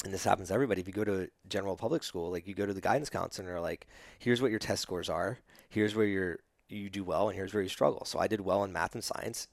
[0.03, 0.81] and this happens to everybody.
[0.81, 3.55] If you go to general public school, like you go to the guidance counselor and
[3.55, 3.87] they're like,
[4.19, 7.63] here's what your test scores are, here's where you're you do well, and here's where
[7.63, 8.05] you struggle.
[8.05, 9.47] So I did well in math and science.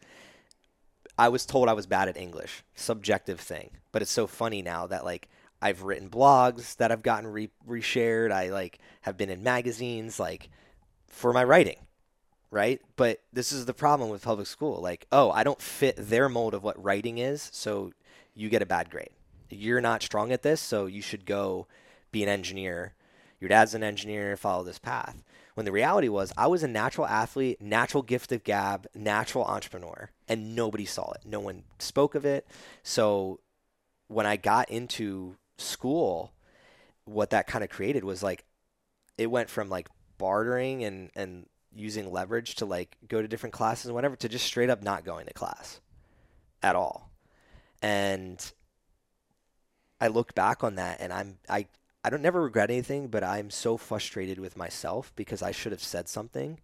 [1.19, 3.71] I was told I was bad at English, subjective thing.
[3.93, 5.29] But it's so funny now that like
[5.61, 8.33] I've written blogs that I've gotten re- reshared.
[8.33, 10.49] I like have been in magazines like
[11.07, 11.77] for my writing,
[12.51, 12.81] right?
[12.97, 14.81] But this is the problem with public school.
[14.81, 17.93] Like, oh, I don't fit their mold of what writing is, so
[18.35, 19.11] you get a bad grade
[19.53, 21.67] you're not strong at this, so you should go
[22.11, 22.95] be an engineer.
[23.41, 25.23] Your dad's an engineer, follow this path.
[25.55, 30.11] When the reality was, I was a natural athlete, natural gift of gab, natural entrepreneur,
[30.29, 31.23] and nobody saw it.
[31.27, 32.47] No one spoke of it.
[32.83, 33.41] So
[34.09, 36.33] when I got into school,
[37.05, 38.45] what that kind of created was like,
[39.19, 43.87] it went from like bartering and, and using leverage to like go to different classes
[43.87, 45.81] and whatever to just straight up not going to class
[46.63, 47.11] at all.
[47.83, 48.53] And
[50.03, 51.67] I look back on that and I'm I
[52.05, 55.83] I don't never regret anything, but I'm so frustrated with myself because I should have
[55.83, 56.59] said something.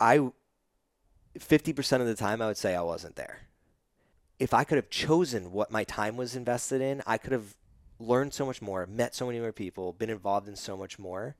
[0.00, 0.32] I
[1.38, 3.42] 50% of the time I would say I wasn't there.
[4.40, 7.54] If I could have chosen what my time was invested in, I could have
[8.00, 11.36] learned so much more, met so many more people, been involved in so much more.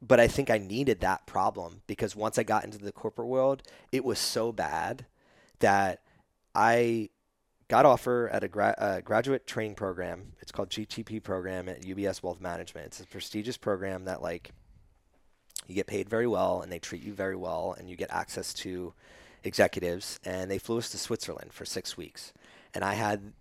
[0.00, 3.64] But I think I needed that problem because once I got into the corporate world,
[3.90, 5.06] it was so bad
[5.58, 6.02] that
[6.54, 7.10] I
[7.68, 10.32] got offer at a gra- uh, graduate training program.
[10.40, 12.86] It's called GTP program at UBS Wealth Management.
[12.86, 14.50] It's a prestigious program that like
[15.66, 18.54] you get paid very well and they treat you very well and you get access
[18.54, 18.94] to
[19.42, 22.32] executives and they flew us to Switzerland for 6 weeks.
[22.72, 23.32] And I had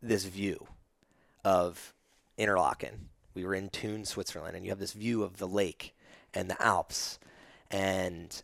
[0.00, 0.66] this view
[1.44, 1.92] of
[2.36, 3.08] Interlaken.
[3.34, 5.94] We were in Thun, Switzerland and you have this view of the lake
[6.32, 7.18] and the Alps
[7.70, 8.42] and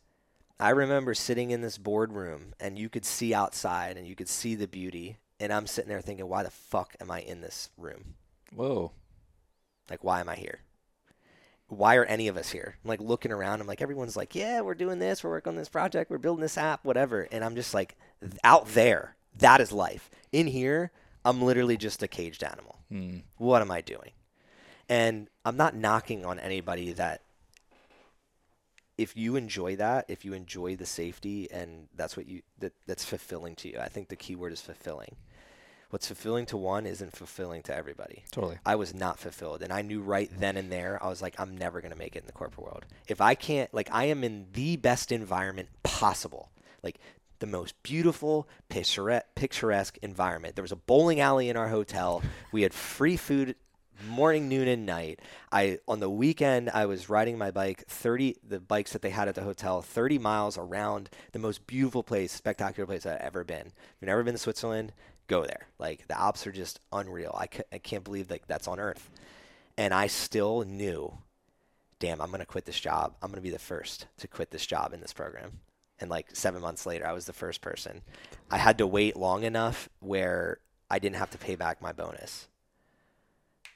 [0.60, 4.54] I remember sitting in this boardroom and you could see outside and you could see
[4.54, 5.16] the beauty.
[5.40, 8.14] And I'm sitting there thinking, why the fuck am I in this room?
[8.54, 8.92] Whoa.
[9.88, 10.60] Like, why am I here?
[11.68, 12.76] Why are any of us here?
[12.84, 13.60] I'm like looking around.
[13.60, 15.24] I'm like, everyone's like, yeah, we're doing this.
[15.24, 16.10] We're working on this project.
[16.10, 17.26] We're building this app, whatever.
[17.32, 17.96] And I'm just like,
[18.44, 20.10] out there, that is life.
[20.30, 20.90] In here,
[21.24, 22.76] I'm literally just a caged animal.
[22.90, 23.18] Hmm.
[23.38, 24.10] What am I doing?
[24.90, 27.22] And I'm not knocking on anybody that
[29.00, 33.02] if you enjoy that, if you enjoy the safety and that's what you that that's
[33.02, 33.78] fulfilling to you.
[33.80, 35.16] I think the key word is fulfilling.
[35.88, 38.24] What's fulfilling to one isn't fulfilling to everybody.
[38.30, 38.58] Totally.
[38.64, 41.56] I was not fulfilled and I knew right then and there I was like I'm
[41.56, 42.84] never going to make it in the corporate world.
[43.08, 46.50] If I can't like I am in the best environment possible.
[46.82, 47.00] Like
[47.38, 50.56] the most beautiful, picturesque environment.
[50.56, 52.22] There was a bowling alley in our hotel.
[52.52, 53.56] We had free food
[54.08, 55.20] morning, noon, and night.
[55.52, 59.28] I on the weekend I was riding my bike 30 the bikes that they had
[59.28, 63.66] at the hotel 30 miles around the most beautiful place, spectacular place I've ever been.
[63.66, 64.92] If you've never been to Switzerland,
[65.26, 65.68] go there.
[65.78, 67.34] Like the Alps are just unreal.
[67.36, 69.10] I can't believe like that's on Earth.
[69.78, 71.18] And I still knew,
[71.98, 73.14] damn, I'm gonna quit this job.
[73.22, 75.60] I'm gonna be the first to quit this job in this program.
[76.00, 78.02] And like seven months later, I was the first person.
[78.50, 80.58] I had to wait long enough where
[80.90, 82.48] I didn't have to pay back my bonus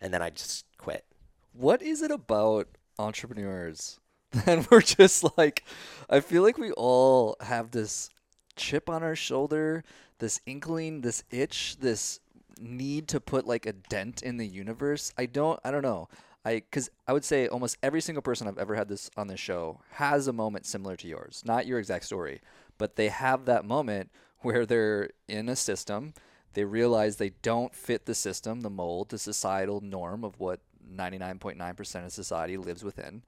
[0.04, 1.06] and then I just quit.
[1.54, 3.98] What is it about entrepreneurs
[4.32, 5.64] that we're just like?
[6.10, 8.10] I feel like we all have this
[8.54, 9.82] chip on our shoulder,
[10.18, 12.20] this inkling, this itch, this
[12.60, 15.10] need to put like a dent in the universe.
[15.16, 15.58] I don't.
[15.64, 16.10] I don't know.
[16.44, 19.40] I because I would say almost every single person I've ever had this on this
[19.40, 21.42] show has a moment similar to yours.
[21.46, 22.42] Not your exact story,
[22.76, 26.12] but they have that moment where they're in a system
[26.54, 30.60] they realize they don't fit the system, the mold, the societal norm of what
[30.92, 33.22] 99.9% of society lives within.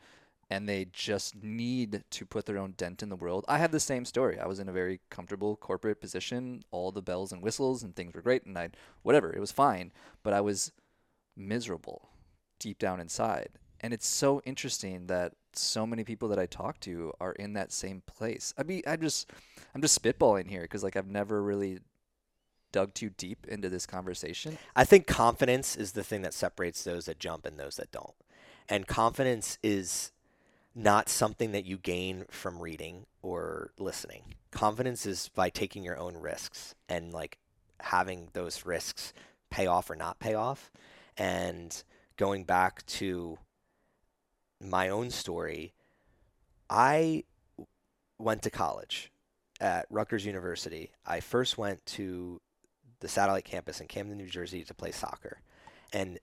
[0.48, 3.44] And they just need to put their own dent in the world.
[3.48, 4.38] I had the same story.
[4.38, 8.14] I was in a very comfortable corporate position, all the bells and whistles, and things
[8.14, 8.70] were great, and I,
[9.02, 9.90] whatever, it was fine.
[10.22, 10.70] But I was
[11.36, 12.10] miserable
[12.60, 13.50] deep down inside.
[13.80, 17.72] And it's so interesting that so many people that I talk to are in that
[17.72, 18.54] same place.
[18.56, 19.30] I mean, I'm just
[19.74, 21.80] I'm just spitballing here because like I've never really
[22.76, 24.58] dug too deep into this conversation.
[24.76, 28.12] I think confidence is the thing that separates those that jump and those that don't.
[28.68, 30.12] And confidence is
[30.74, 34.34] not something that you gain from reading or listening.
[34.50, 37.38] Confidence is by taking your own risks and like
[37.80, 39.14] having those risks
[39.48, 40.70] pay off or not pay off.
[41.16, 41.82] And
[42.18, 43.38] going back to
[44.60, 45.72] my own story,
[46.68, 47.24] I
[48.18, 49.10] went to college
[49.62, 50.90] at Rutgers University.
[51.06, 52.42] I first went to
[53.00, 55.40] the satellite campus in Camden, New Jersey to play soccer.
[55.92, 56.18] And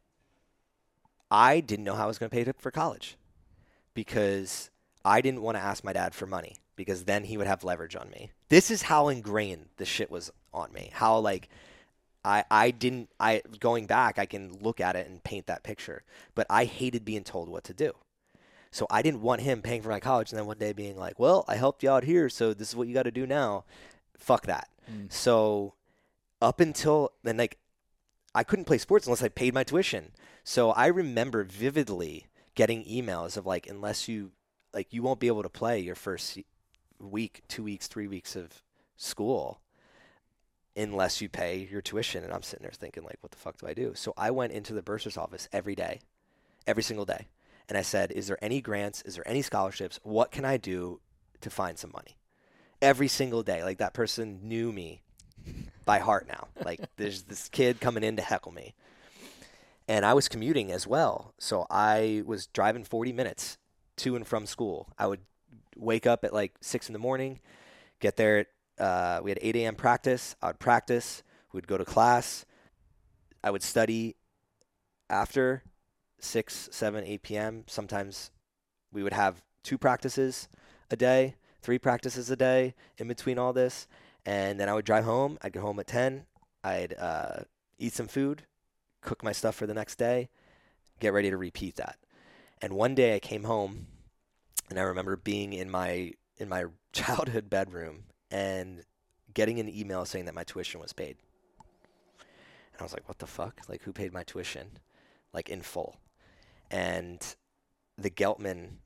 [1.29, 3.17] I didn't know how I was going to pay for college
[3.93, 4.69] because
[5.05, 7.95] I didn't want to ask my dad for money because then he would have leverage
[7.95, 8.31] on me.
[8.49, 10.91] This is how ingrained the shit was on me.
[10.93, 11.49] How like
[12.23, 16.03] I I didn't I going back I can look at it and paint that picture.
[16.35, 17.93] But I hated being told what to do.
[18.71, 21.19] So I didn't want him paying for my college and then one day being like,
[21.19, 23.65] "Well, I helped you out here, so this is what you got to do now."
[24.17, 24.67] Fuck that.
[24.91, 25.11] Mm.
[25.11, 25.73] So
[26.43, 27.57] up until then like
[28.35, 30.11] I couldn't play sports unless I paid my tuition.
[30.43, 34.31] So I remember vividly getting emails of like unless you
[34.73, 36.37] like you won't be able to play your first
[36.99, 38.61] week, 2 weeks, 3 weeks of
[38.97, 39.61] school
[40.75, 43.67] unless you pay your tuition and I'm sitting there thinking like what the fuck do
[43.67, 43.93] I do?
[43.95, 46.01] So I went into the bursar's office every day.
[46.67, 47.27] Every single day.
[47.69, 49.01] And I said, "Is there any grants?
[49.03, 49.99] Is there any scholarships?
[50.03, 50.99] What can I do
[51.39, 52.17] to find some money?"
[52.81, 53.63] Every single day.
[53.63, 55.03] Like that person knew me
[55.85, 56.47] by heart now.
[56.63, 58.73] Like there's this kid coming in to heckle me.
[59.87, 61.33] And I was commuting as well.
[61.39, 63.57] So I was driving 40 minutes
[63.97, 64.87] to and from school.
[64.97, 65.19] I would
[65.75, 67.39] wake up at like 6 in the morning,
[67.99, 68.47] get there at,
[68.79, 69.75] uh, we had 8 a.m.
[69.75, 70.35] practice.
[70.41, 71.21] I would practice.
[71.51, 72.45] We would go to class.
[73.43, 74.15] I would study
[75.09, 75.63] after
[76.19, 77.63] 6, 7, 8 p.m.
[77.67, 78.31] Sometimes
[78.91, 80.47] we would have two practices
[80.89, 83.87] a day, three practices a day in between all this
[84.25, 85.37] and then I would drive home.
[85.41, 86.25] I'd get home at ten.
[86.63, 87.41] I'd uh,
[87.77, 88.43] eat some food,
[89.01, 90.29] cook my stuff for the next day,
[90.99, 91.97] get ready to repeat that.
[92.61, 93.87] And one day I came home,
[94.69, 98.83] and I remember being in my in my childhood bedroom and
[99.33, 101.17] getting an email saying that my tuition was paid.
[102.19, 103.61] And I was like, "What the fuck?
[103.67, 104.79] Like, who paid my tuition?
[105.33, 105.97] Like in full?"
[106.71, 107.35] And
[107.97, 108.77] the Geltman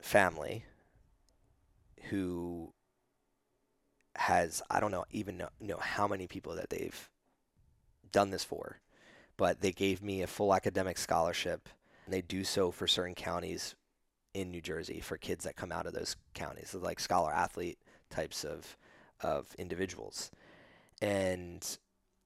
[0.00, 0.64] family,
[2.10, 2.72] who
[4.16, 7.10] has I don't know even know, know how many people that they've
[8.12, 8.80] done this for,
[9.36, 11.68] but they gave me a full academic scholarship.
[12.04, 13.74] And they do so for certain counties
[14.34, 17.78] in New Jersey for kids that come out of those counties, so like scholar athlete
[18.10, 18.76] types of
[19.20, 20.30] of individuals.
[21.00, 21.66] And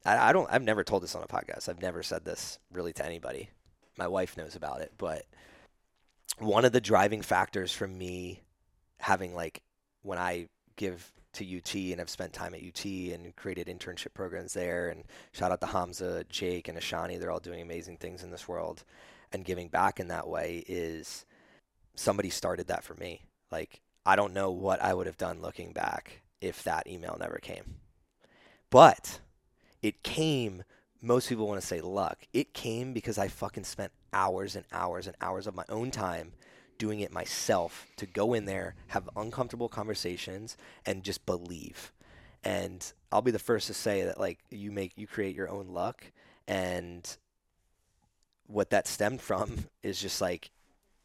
[0.05, 1.69] I, I don't I've never told this on a podcast.
[1.69, 3.51] I've never said this really to anybody.
[3.97, 5.25] My wife knows about it, but
[6.39, 8.43] one of the driving factors for me
[9.01, 9.63] having like
[10.03, 10.47] when I
[10.77, 14.89] give to UT and have spent time at UT and created internship programs there.
[14.89, 17.19] And shout out to Hamza, Jake, and Ashani.
[17.19, 18.85] They're all doing amazing things in this world.
[19.33, 21.27] And giving back in that way is
[21.95, 23.23] somebody started that for me.
[23.51, 27.39] Like, I don't know what I would have done looking back if that email never
[27.39, 27.77] came.
[28.71, 29.21] But
[29.83, 30.65] it came,
[31.03, 32.19] most people want to say luck.
[32.33, 36.33] It came because I fucking spent hours and hours and hours of my own time
[36.79, 41.93] doing it myself to go in there, have uncomfortable conversations, and just believe.
[42.45, 45.69] And I'll be the first to say that like you make you create your own
[45.69, 46.05] luck,
[46.47, 47.17] and
[48.47, 50.51] what that stemmed from is just like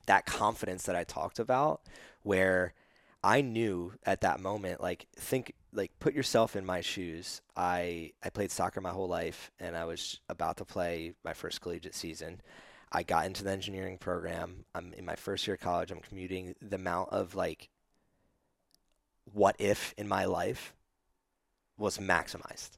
[0.05, 1.81] that confidence that I talked about,
[2.21, 2.73] where
[3.23, 7.41] I knew at that moment, like think like put yourself in my shoes.
[7.57, 11.62] I I played soccer my whole life, and I was about to play my first
[11.62, 12.41] collegiate season
[12.93, 14.65] I got into the engineering program.
[14.75, 15.91] I'm in my first year of college.
[15.91, 16.56] I'm commuting.
[16.62, 17.69] The amount of like
[19.34, 20.73] what if in my life
[21.77, 22.71] was maximized.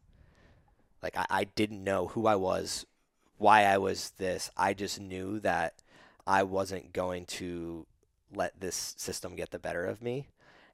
[1.03, 2.85] Like I, I didn't know who I was,
[3.37, 4.49] why I was this.
[4.55, 5.83] I just knew that
[6.25, 7.85] I wasn't going to
[8.33, 10.27] let this system get the better of me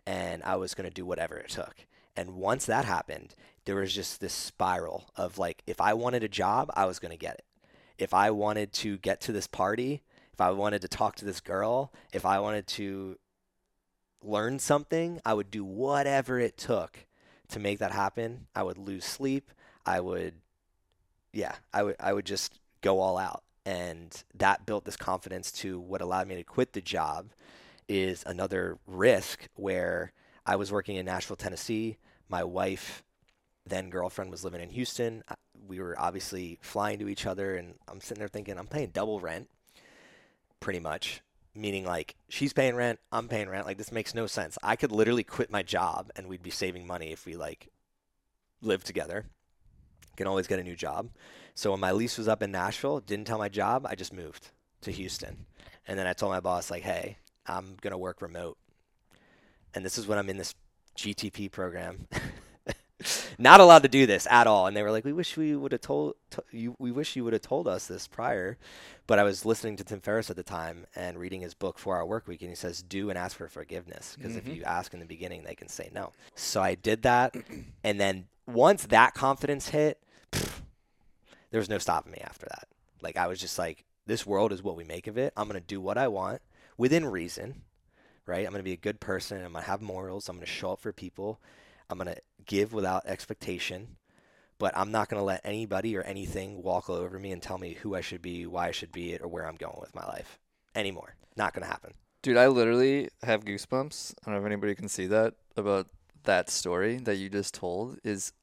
[0.05, 1.75] and I was going to do whatever it took.
[2.15, 6.29] And once that happened, there was just this spiral of like, if I wanted a
[6.29, 7.45] job, I was going to get it
[8.01, 10.01] if I wanted to get to this party,
[10.33, 13.19] if I wanted to talk to this girl, if I wanted to
[14.23, 17.05] learn something, I would do whatever it took
[17.49, 18.47] to make that happen.
[18.55, 19.51] I would lose sleep.
[19.85, 20.33] I would,
[21.31, 23.43] yeah, I would, I would just go all out.
[23.67, 27.27] And that built this confidence to what allowed me to quit the job
[27.87, 30.11] is another risk where
[30.43, 31.97] I was working in Nashville, Tennessee.
[32.27, 33.03] My wife,
[33.63, 35.23] then girlfriend, was living in Houston
[35.67, 39.19] we were obviously flying to each other, and I'm sitting there thinking I'm paying double
[39.19, 39.49] rent,
[40.59, 41.21] pretty much,
[41.53, 43.65] meaning like she's paying rent, I'm paying rent.
[43.65, 44.57] Like this makes no sense.
[44.63, 47.67] I could literally quit my job and we'd be saving money if we like
[48.61, 49.25] lived together.
[50.17, 51.09] Can always get a new job.
[51.55, 54.51] So when my lease was up in Nashville, didn't tell my job, I just moved
[54.81, 55.45] to Houston.
[55.87, 58.57] And then I told my boss like, "Hey, I'm going to work remote."
[59.73, 60.53] And this is when I'm in this
[60.95, 62.07] GTP program.
[63.37, 64.67] Not allowed to do this at all.
[64.67, 67.23] And they were like, "We wish we would have told to, you we wish you
[67.23, 68.57] would have told us this prior."
[69.07, 71.97] But I was listening to Tim Ferriss at the time and reading his book 4
[71.97, 74.37] Hour Work Week and he says, "Do and ask for forgiveness because Mhm.
[74.37, 77.35] if you ask in the beginning, they can say no." So I did that
[77.83, 79.99] and then once that confidence hit,
[81.51, 82.67] there was no stopping me after that.
[83.01, 85.33] Like I was just like, this world is what we make of it.
[85.35, 86.41] I'm gonna do what I want
[86.77, 87.61] within reason,
[88.25, 88.45] right?
[88.45, 89.43] I'm gonna be a good person.
[89.43, 90.29] I'm gonna have morals.
[90.29, 91.39] I'm gonna show up for people.
[91.91, 93.97] I'm gonna give without expectation.
[94.57, 97.73] But I'm not gonna let anybody or anything walk all over me and tell me
[97.81, 100.05] who I should be, why I should be it, or where I'm going with my
[100.05, 100.39] life
[100.75, 101.15] anymore.
[101.35, 101.93] Not gonna happen.
[102.21, 104.13] Dude, I literally have goosebumps.
[104.13, 105.87] I don't know if anybody can see that about
[106.23, 108.33] that story that you just told is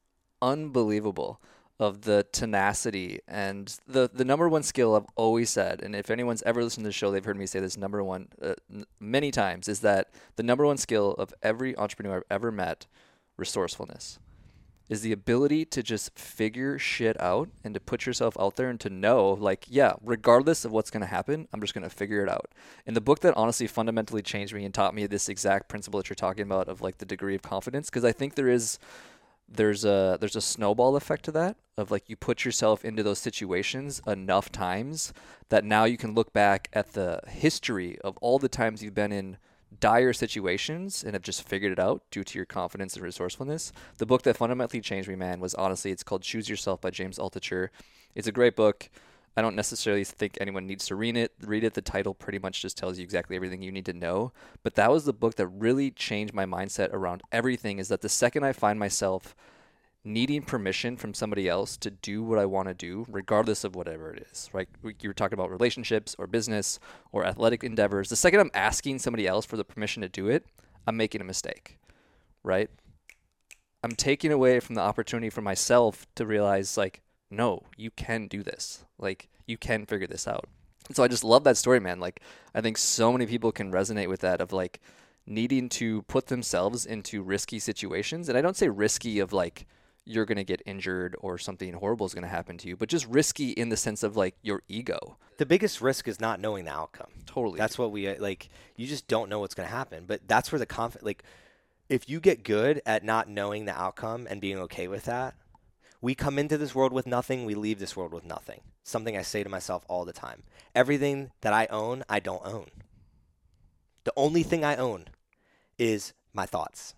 [0.41, 1.41] unbelievable
[1.79, 6.43] of the tenacity and the the number one skill I've always said and if anyone's
[6.43, 8.55] ever listened to the show they've heard me say this number one uh,
[8.99, 12.85] many times is that the number one skill of every entrepreneur I've ever met
[13.39, 14.19] resourcefulness.
[14.89, 18.79] Is the ability to just figure shit out and to put yourself out there and
[18.79, 22.23] to know like yeah regardless of what's going to happen i'm just going to figure
[22.23, 22.49] it out.
[22.87, 26.09] And the book that honestly fundamentally changed me and taught me this exact principle that
[26.09, 28.79] you're talking about of like the degree of confidence because i think there is
[29.51, 33.19] there's a there's a snowball effect to that of like you put yourself into those
[33.19, 35.13] situations enough times
[35.49, 39.11] that now you can look back at the history of all the times you've been
[39.11, 39.37] in
[39.79, 43.71] dire situations and have just figured it out due to your confidence and resourcefulness.
[43.97, 47.17] The book that fundamentally changed me, man, was honestly it's called Choose Yourself by James
[47.17, 47.69] Altucher.
[48.15, 48.89] It's a great book.
[49.37, 51.31] I don't necessarily think anyone needs to read it.
[51.41, 51.73] Read it.
[51.73, 54.33] The title pretty much just tells you exactly everything you need to know.
[54.63, 57.79] But that was the book that really changed my mindset around everything.
[57.79, 59.35] Is that the second I find myself
[60.03, 64.13] needing permission from somebody else to do what I want to do, regardless of whatever
[64.13, 64.49] it is.
[64.53, 64.69] Right?
[64.83, 66.79] You were talking about relationships or business
[67.11, 68.09] or athletic endeavors.
[68.09, 70.45] The second I'm asking somebody else for the permission to do it,
[70.87, 71.77] I'm making a mistake.
[72.43, 72.69] Right?
[73.83, 78.43] I'm taking away from the opportunity for myself to realize, like, no, you can do
[78.43, 78.83] this.
[78.97, 80.45] Like, you can figure this out.
[80.87, 81.99] And so I just love that story, man.
[81.99, 82.21] Like,
[82.53, 84.81] I think so many people can resonate with that of like
[85.25, 88.27] needing to put themselves into risky situations.
[88.27, 89.67] And I don't say risky of like
[90.09, 92.89] you're going to get injured or something horrible is going to happen to you, but
[92.89, 95.17] just risky in the sense of like your ego.
[95.37, 97.11] The biggest risk is not knowing the outcome.
[97.27, 97.59] Totally.
[97.59, 98.49] That's what we uh, like.
[98.75, 100.05] You just don't know what's going to happen.
[100.07, 101.23] But that's where the confidence, like,
[101.89, 105.35] if you get good at not knowing the outcome and being okay with that,
[106.01, 107.45] we come into this world with nothing.
[107.45, 108.61] We leave this world with nothing.
[108.83, 110.41] Something I say to myself all the time.
[110.73, 112.67] Everything that I own, I don't own.
[114.05, 115.05] The only thing I own
[115.77, 116.95] is my thoughts.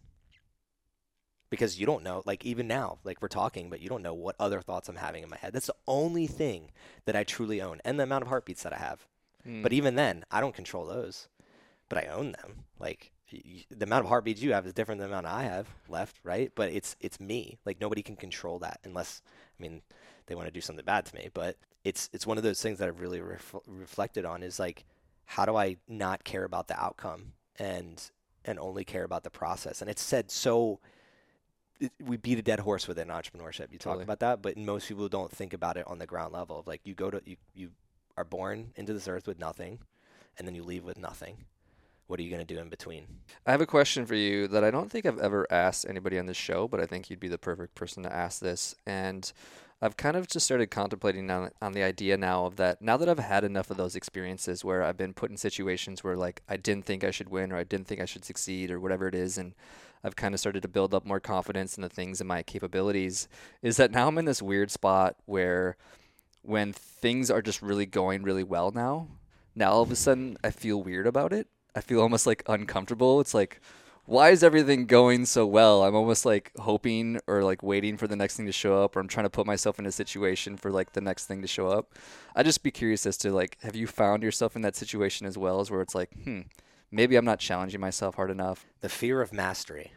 [1.51, 4.35] Because you don't know, like even now, like we're talking, but you don't know what
[4.39, 5.53] other thoughts I'm having in my head.
[5.53, 6.71] That's the only thing
[7.05, 9.05] that I truly own, and the amount of heartbeats that I have.
[9.47, 9.61] Mm.
[9.61, 11.27] But even then, I don't control those,
[11.89, 12.63] but I own them.
[12.79, 15.67] Like y- the amount of heartbeats you have is different than the amount I have
[15.87, 16.51] left, right?
[16.55, 17.59] But it's it's me.
[17.65, 19.21] Like nobody can control that unless
[19.59, 19.81] I mean
[20.27, 21.29] they want to do something bad to me.
[21.33, 24.85] But it's it's one of those things that I've really ref- reflected on is like
[25.25, 28.01] how do I not care about the outcome and
[28.45, 29.81] and only care about the process?
[29.81, 30.79] And it's said so.
[31.81, 33.71] It, we beat a dead horse within entrepreneurship.
[33.71, 34.03] You talk Totally.
[34.03, 36.59] about that, but most people don't think about it on the ground level.
[36.59, 37.71] Of like you go to you you
[38.15, 39.79] are born into this earth with nothing,
[40.37, 41.37] and then you leave with nothing.
[42.07, 43.07] What are you going to do in between?
[43.45, 46.25] I have a question for you that I don't think I've ever asked anybody on
[46.25, 48.75] this show, but I think you'd be the perfect person to ask this.
[48.85, 49.31] And
[49.81, 52.81] I've kind of just started contemplating on, on the idea now of that.
[52.81, 56.15] Now that I've had enough of those experiences where I've been put in situations where
[56.17, 58.79] like I didn't think I should win or I didn't think I should succeed or
[58.79, 59.55] whatever it is, and
[60.03, 63.27] I've kind of started to build up more confidence in the things and my capabilities,
[63.61, 65.77] is that now I'm in this weird spot where
[66.41, 69.07] when things are just really going really well now,
[69.55, 71.47] now all of a sudden I feel weird about it.
[71.75, 73.21] I feel almost like uncomfortable.
[73.21, 73.61] It's like,
[74.05, 75.83] why is everything going so well?
[75.83, 78.99] I'm almost like hoping or like waiting for the next thing to show up, or
[78.99, 81.67] I'm trying to put myself in a situation for like the next thing to show
[81.67, 81.93] up.
[82.35, 85.37] I'd just be curious as to like, have you found yourself in that situation as
[85.37, 86.41] well, as where it's like, hmm,
[86.91, 88.65] maybe I'm not challenging myself hard enough.
[88.81, 89.93] The fear of mastery.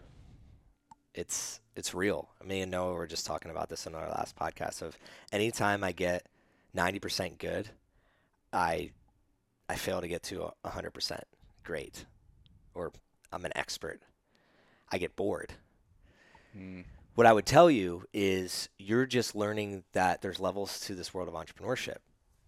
[1.14, 2.30] It's it's real.
[2.44, 4.82] Me and Noah were just talking about this in our last podcast.
[4.82, 4.96] Of
[5.32, 6.26] anytime I get
[6.72, 7.68] ninety percent good,
[8.52, 8.90] I
[9.68, 11.24] I fail to get to hundred percent
[11.62, 12.06] great,
[12.74, 12.92] or
[13.32, 14.00] I'm an expert.
[14.90, 15.54] I get bored.
[16.52, 16.82] Hmm.
[17.14, 21.28] What I would tell you is you're just learning that there's levels to this world
[21.28, 21.98] of entrepreneurship.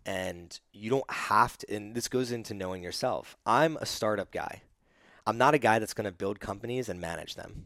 [0.06, 3.36] And you don't have to, and this goes into knowing yourself.
[3.44, 4.62] I'm a startup guy.
[5.26, 7.64] I'm not a guy that's going to build companies and manage them.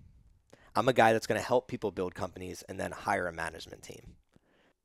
[0.75, 3.83] I'm a guy that's going to help people build companies and then hire a management
[3.83, 4.15] team.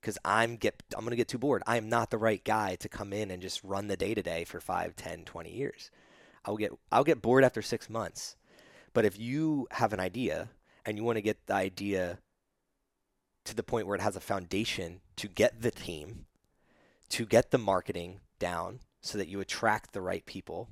[0.01, 1.63] Because I'm get I'm going to get too bored.
[1.65, 4.21] I am not the right guy to come in and just run the day to
[4.21, 5.89] day for 5, 10, 20 years.
[6.43, 8.35] I'll get I'll get bored after 6 months.
[8.93, 10.49] But if you have an idea
[10.85, 12.19] and you want to get the idea
[13.45, 16.25] to the point where it has a foundation to get the team,
[17.15, 20.67] to get the marketing down so that you attract the right people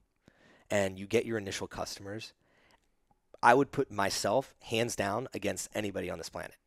[0.69, 2.33] and you get your initial customers,
[3.41, 6.57] I would put myself hands down against anybody on this planet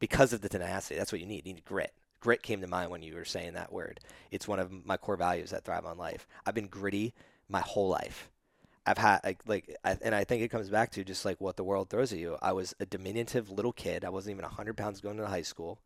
[0.00, 0.96] because of the tenacity.
[0.96, 1.46] That's what you need.
[1.46, 1.92] You need grit.
[2.18, 4.00] Grit came to mind when you were saying that word.
[4.32, 6.26] It's one of my core values that Thrive on Life.
[6.44, 7.14] I've been gritty
[7.48, 8.28] my whole life.
[8.84, 11.56] I've had like, like I, and I think it comes back to just like what
[11.56, 12.36] the world throws at you.
[12.42, 14.04] I was a diminutive little kid.
[14.04, 15.78] I wasn't even 100 pounds going to high school.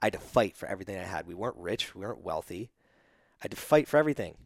[0.00, 1.26] I had to fight for everything I had.
[1.26, 1.94] We weren't rich.
[1.94, 2.70] We weren't wealthy.
[3.40, 4.36] I had to fight for everything.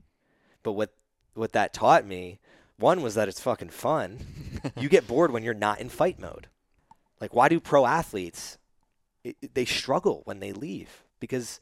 [0.62, 0.94] But what
[1.34, 2.38] what that taught me,
[2.76, 4.18] one was that it's fucking fun.
[4.78, 6.48] you get bored when you're not in fight mode.
[7.20, 8.58] Like why do pro athletes
[9.24, 11.60] it, they struggle when they leave because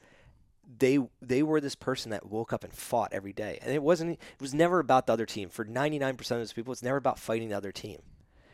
[0.78, 3.59] they they were this person that woke up and fought every day.
[3.62, 5.49] And it wasn't it was never about the other team.
[5.49, 8.01] For 99% of those people, it's never about fighting the other team.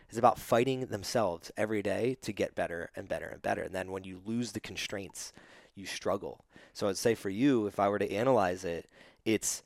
[0.09, 3.63] It's about fighting themselves every day to get better and better and better.
[3.63, 5.33] And then when you lose the constraints,
[5.75, 6.45] you struggle.
[6.73, 8.89] So I'd say for you, if I were to analyze it,
[9.25, 9.63] it's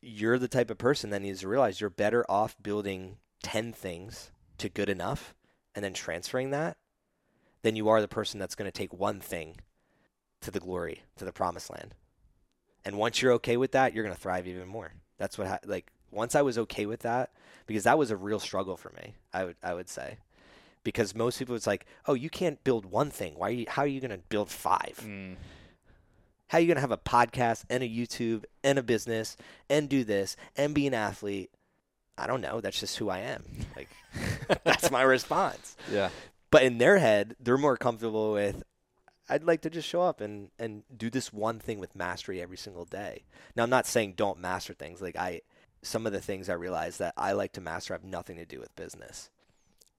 [0.00, 4.30] you're the type of person that needs to realize you're better off building 10 things
[4.58, 5.34] to good enough
[5.74, 6.76] and then transferring that
[7.62, 9.56] than you are the person that's going to take one thing
[10.40, 11.94] to the glory, to the promised land.
[12.84, 14.92] And once you're okay with that, you're going to thrive even more.
[15.18, 17.30] That's what ha- like once I was okay with that
[17.66, 19.14] because that was a real struggle for me.
[19.32, 20.18] I would I would say
[20.84, 23.34] because most people it's like, "Oh, you can't build one thing.
[23.36, 25.00] Why are you how are you going to build five?
[25.04, 25.36] Mm.
[26.48, 29.36] How are you going to have a podcast and a YouTube and a business
[29.70, 31.50] and do this and be an athlete?"
[32.18, 32.60] I don't know.
[32.60, 33.44] That's just who I am.
[33.74, 33.88] Like
[34.64, 35.76] that's my response.
[35.90, 36.10] Yeah.
[36.50, 38.62] But in their head, they're more comfortable with
[39.28, 42.58] I'd like to just show up and, and do this one thing with mastery every
[42.58, 43.24] single day.
[43.56, 45.00] Now I'm not saying don't master things.
[45.00, 45.40] Like I
[45.82, 48.60] some of the things I realize that I like to master have nothing to do
[48.60, 49.30] with business.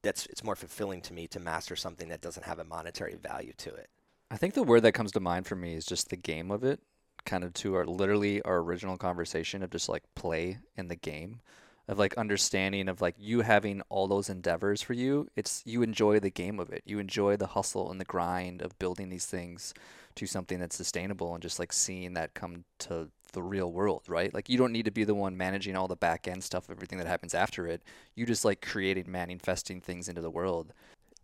[0.02, 3.54] That's it's more fulfilling to me to master something that doesn't have a monetary value
[3.58, 3.90] to it.
[4.32, 6.64] I think the word that comes to mind for me is just the game of
[6.64, 6.80] it,
[7.26, 11.42] kind of to our literally our original conversation of just like play in the game
[11.88, 16.20] of like understanding of like you having all those endeavors for you it's you enjoy
[16.20, 19.74] the game of it you enjoy the hustle and the grind of building these things
[20.16, 24.34] to something that's sustainable and just like seeing that come to the real world right
[24.34, 27.00] like you don't need to be the one managing all the back end stuff everything
[27.00, 27.82] that happens after it
[28.16, 30.72] you just like creating manifesting things into the world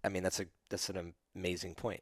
[0.03, 2.01] I mean that's a that's an amazing point.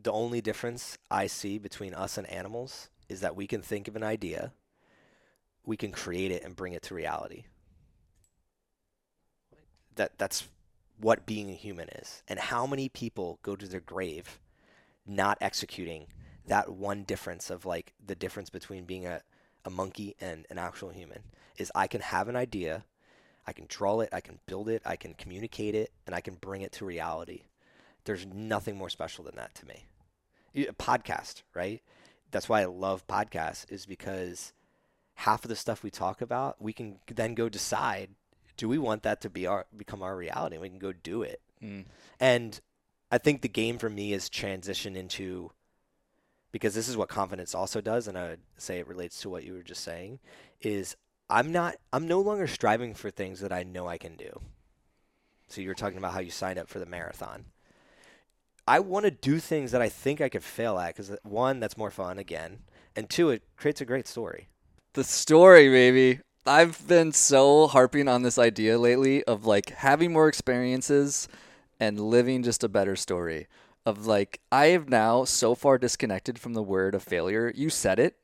[0.00, 3.96] The only difference I see between us and animals is that we can think of
[3.96, 4.52] an idea,
[5.64, 7.44] we can create it and bring it to reality.
[9.96, 10.48] That that's
[10.98, 12.22] what being a human is.
[12.28, 14.38] And how many people go to their grave
[15.06, 16.06] not executing
[16.46, 19.20] that one difference of like the difference between being a,
[19.64, 21.20] a monkey and an actual human
[21.56, 22.84] is I can have an idea,
[23.46, 26.34] I can draw it, I can build it, I can communicate it, and I can
[26.34, 27.42] bring it to reality.
[28.04, 29.86] There's nothing more special than that to me.
[30.54, 31.82] A podcast, right?
[32.30, 34.52] That's why I love podcasts, is because
[35.14, 38.10] half of the stuff we talk about, we can then go decide
[38.62, 40.54] do we want that to be our become our reality?
[40.54, 41.40] And we can go do it.
[41.60, 41.84] mm.
[42.20, 42.60] And
[43.10, 45.50] I think the game for me is transition into
[46.52, 49.42] because this is what confidence also does, and I would say it relates to what
[49.42, 50.20] you were just saying,
[50.60, 50.96] is
[51.28, 54.40] I'm not I'm no longer striving for things that I know I can do.
[55.48, 57.46] So you were talking about how you signed up for the marathon.
[58.68, 61.76] I want to do things that I think I could fail at because one, that's
[61.76, 62.60] more fun again,
[62.94, 64.46] and two, it creates a great story.
[64.94, 70.28] the story baby i've been so harping on this idea lately of like having more
[70.28, 71.28] experiences
[71.82, 73.48] and living just a better story.
[73.84, 77.52] Of like i have now so far disconnected from the word of failure.
[77.54, 78.16] You said it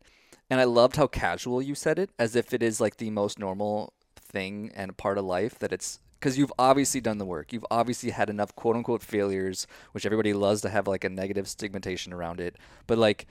[0.49, 3.39] and i loved how casual you said it as if it is like the most
[3.39, 7.53] normal thing and part of life that it's because you've obviously done the work.
[7.53, 11.49] You've obviously had enough quote unquote failures which everybody loves to have like a negative
[11.49, 12.57] stigmatization around it.
[12.87, 13.27] But like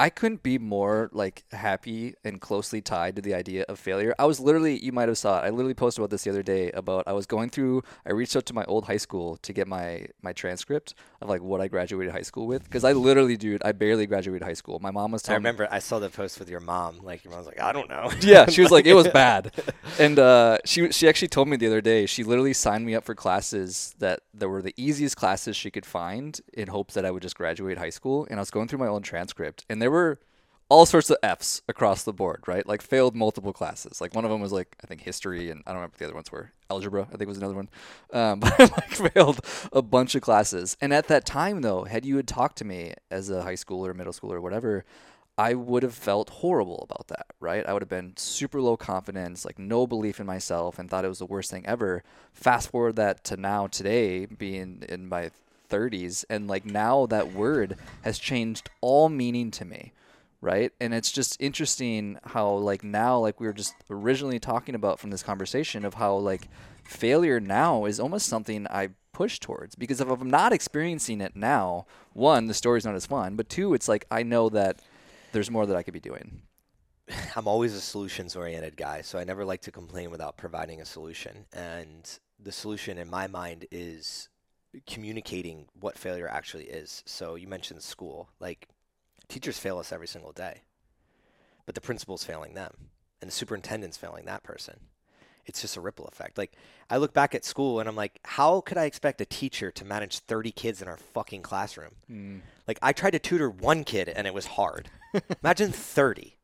[0.00, 4.14] I couldn't be more like happy and closely tied to the idea of failure.
[4.18, 5.44] I was literally, you might have saw it.
[5.44, 7.82] I literally posted about this the other day about I was going through.
[8.06, 11.42] I reached out to my old high school to get my my transcript of like
[11.42, 14.78] what I graduated high school with because I literally, dude, I barely graduated high school.
[14.78, 17.00] My mom was I telling me remember I saw the post with your mom.
[17.02, 18.10] Like your mom's like, I don't know.
[18.22, 19.52] yeah, she was like, it was bad,
[19.98, 23.04] and uh, she she actually told me the other day she literally signed me up
[23.04, 27.10] for classes that that were the easiest classes she could find in hopes that I
[27.10, 28.26] would just graduate high school.
[28.30, 30.20] And I was going through my own transcript, and there were
[30.70, 32.66] all sorts of Fs across the board, right?
[32.66, 34.00] Like failed multiple classes.
[34.00, 36.04] Like one of them was like I think history, and I don't remember what the
[36.06, 36.52] other ones were.
[36.70, 37.68] Algebra, I think was another one.
[38.12, 39.40] Um, but like failed
[39.72, 40.76] a bunch of classes.
[40.80, 43.94] And at that time, though, had you had talked to me as a high schooler,
[43.94, 44.84] middle schooler, or whatever,
[45.36, 47.66] I would have felt horrible about that, right?
[47.66, 51.08] I would have been super low confidence, like no belief in myself, and thought it
[51.08, 52.04] was the worst thing ever.
[52.32, 55.30] Fast forward that to now, today, being in my
[55.70, 59.92] 30s, and like now that word has changed all meaning to me,
[60.40, 60.72] right?
[60.80, 65.10] And it's just interesting how, like, now, like, we were just originally talking about from
[65.10, 66.48] this conversation of how, like,
[66.84, 71.84] failure now is almost something I push towards because if I'm not experiencing it now,
[72.14, 74.80] one, the story's not as fun, but two, it's like I know that
[75.32, 76.40] there's more that I could be doing.
[77.36, 80.86] I'm always a solutions oriented guy, so I never like to complain without providing a
[80.86, 81.44] solution.
[81.52, 82.10] And
[82.42, 84.29] the solution in my mind is
[84.86, 87.02] communicating what failure actually is.
[87.06, 88.30] So you mentioned school.
[88.38, 88.68] Like
[89.28, 90.62] teachers fail us every single day,
[91.66, 92.72] but the principal's failing them,
[93.20, 94.80] and the superintendent's failing that person.
[95.46, 96.38] It's just a ripple effect.
[96.38, 96.52] Like
[96.88, 99.84] I look back at school and I'm like, how could I expect a teacher to
[99.84, 101.92] manage 30 kids in our fucking classroom?
[102.10, 102.40] Mm.
[102.68, 104.90] Like I tried to tutor one kid and it was hard.
[105.42, 106.36] Imagine 30.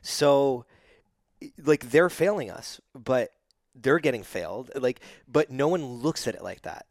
[0.00, 0.64] So
[1.62, 3.32] like they're failing us, but
[3.74, 4.70] they're getting failed.
[4.74, 6.86] Like but no one looks at it like that.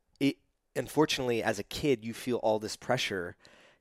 [0.75, 3.35] Unfortunately as a kid you feel all this pressure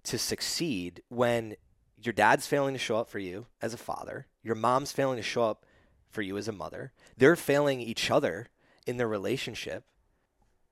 [0.05, 1.57] to succeed when
[2.03, 5.23] your dad's failing to show up for you as a father, your mom's failing to
[5.23, 5.65] show up
[6.11, 6.93] for you as a mother.
[7.17, 8.49] They're failing each other
[8.87, 9.85] in their relationship.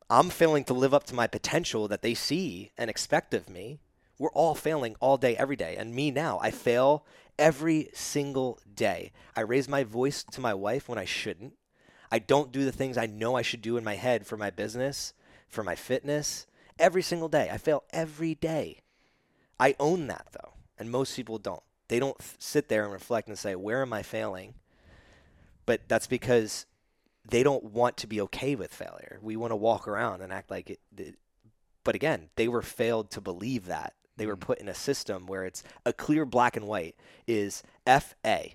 [0.08, 3.80] I'm failing to live up to my potential that they see and expect of me.
[4.18, 5.76] We're all failing all day, every day.
[5.76, 7.06] And me now, I fail
[7.38, 9.12] every single day.
[9.36, 11.54] I raise my voice to my wife when I shouldn't.
[12.12, 14.50] I don't do the things I know I should do in my head for my
[14.50, 15.14] business,
[15.50, 16.46] for my fitness.
[16.78, 17.50] Every single day.
[17.52, 18.78] I fail every day.
[19.58, 21.62] I own that though, and most people don't.
[21.88, 24.54] They don't sit there and reflect and say, "Where am I failing?"
[25.66, 26.64] But that's because
[27.28, 29.18] they don't want to be okay with failure.
[29.20, 31.16] We want to walk around and act like it, it
[31.84, 33.94] but again, they were failed to believe that.
[34.16, 34.40] They were mm.
[34.40, 36.96] put in a system where it's a clear black and white
[37.26, 38.50] is FA.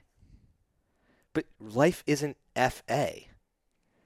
[1.33, 3.11] But life isn't FA.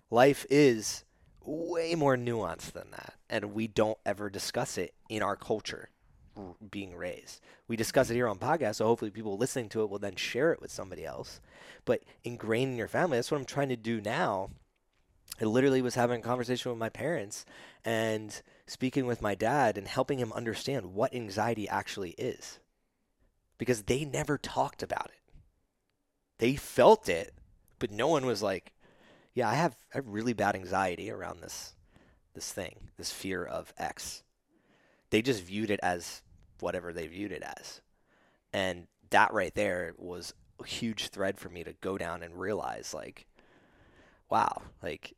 [0.10, 1.04] Life is
[1.46, 3.16] way more nuanced than that.
[3.30, 5.90] And we don't ever discuss it in our culture
[6.72, 7.42] being raised.
[7.68, 10.52] We discuss it here on podcast, so hopefully people listening to it will then share
[10.52, 11.42] it with somebody else.
[11.86, 14.50] But ingrained in your family, that's what I'm trying to do now.
[15.42, 17.46] I literally was having a conversation with my parents
[17.86, 22.60] and speaking with my dad and helping him understand what anxiety actually is.
[23.58, 25.34] Because they never talked about it.
[26.40, 27.34] They felt it,
[27.78, 28.74] but no one was like,
[29.34, 31.76] yeah, I have I have really bad anxiety around this
[32.34, 34.24] this thing, this fear of X.
[35.12, 36.24] They just viewed it as
[36.62, 37.82] whatever they viewed it as.
[38.54, 42.94] And that right there was a huge thread for me to go down and realize
[42.94, 43.28] like
[44.30, 45.16] wow, like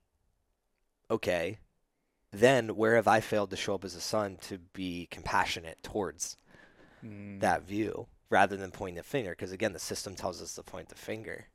[1.09, 1.59] okay,
[2.32, 6.38] then where have I failed to show up as a son to be compassionate towards
[7.03, 7.39] Mm.
[7.39, 9.32] that view rather than pointing the finger?
[9.32, 11.47] Because again, the system tells us to point the finger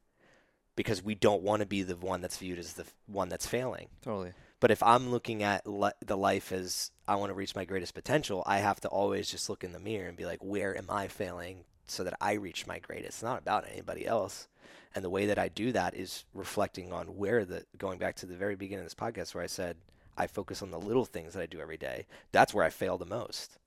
[0.76, 3.46] because we don't want to be the one that's viewed as the f- one that's
[3.46, 3.88] failing.
[4.02, 4.32] Totally.
[4.60, 7.94] But if I'm looking at li- the life as I want to reach my greatest
[7.94, 10.86] potential, I have to always just look in the mirror and be like, where am
[10.88, 13.08] I failing so that I reach my greatest?
[13.08, 14.48] It's not about anybody else.
[14.94, 18.26] And the way that I do that is reflecting on where the, going back to
[18.26, 19.76] the very beginning of this podcast where I said,
[20.16, 22.06] I focus on the little things that I do every day.
[22.32, 23.58] That's where I fail the most.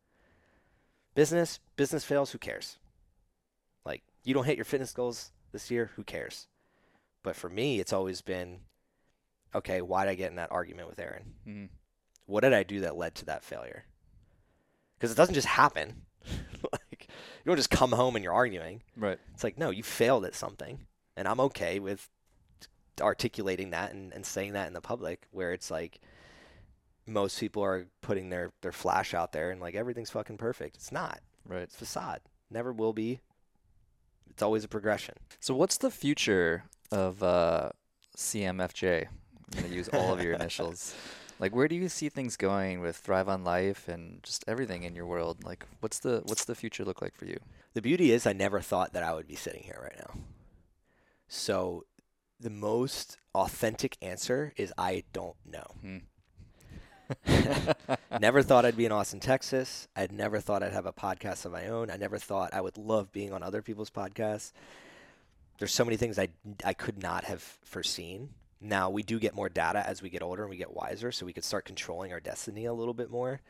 [1.14, 2.78] Business, business fails, who cares?
[3.86, 6.48] Like, you don't hit your fitness goals this year, who cares?
[7.24, 8.60] But for me, it's always been,
[9.54, 11.34] okay, why did I get in that argument with Erin?
[11.48, 11.70] Mm.
[12.26, 13.86] What did I do that led to that failure?
[14.98, 16.04] Because it doesn't just happen.
[16.72, 18.84] like, you don't just come home and you're arguing.
[18.96, 19.20] Right.
[19.34, 20.86] It's like, no, you failed at something.
[21.18, 22.08] And I'm okay with
[23.02, 26.02] articulating that and, and saying that in the public where it's like
[27.06, 30.76] most people are putting their, their flash out there and like everything's fucking perfect.
[30.76, 31.20] It's not.
[31.46, 31.64] Right.
[31.64, 32.22] It's facade.
[32.50, 33.20] Never will be.
[34.30, 35.16] It's always a progression.
[35.40, 37.70] So what's the future of uh,
[38.18, 39.08] CMFJ?
[39.08, 40.94] I'm gonna use all of your initials.
[41.40, 44.94] Like, where do you see things going with Thrive on Life and just everything in
[44.94, 45.46] your world?
[45.46, 47.40] Like, what's the what's the future look like for you?
[47.74, 50.22] The beauty is I never thought that I would be sitting here right now.
[51.30, 51.86] So
[52.42, 55.76] the most authentic answer is I don't know.
[55.82, 55.98] Hmm.
[58.20, 59.88] never thought I'd be in Austin, Texas.
[59.96, 61.90] I'd never thought I'd have a podcast of my own.
[61.90, 64.52] I never thought I would love being on other people's podcasts.
[65.60, 66.30] There's so many things I
[66.64, 68.30] I could not have foreseen.
[68.62, 71.26] Now we do get more data as we get older and we get wiser, so
[71.26, 73.42] we could start controlling our destiny a little bit more.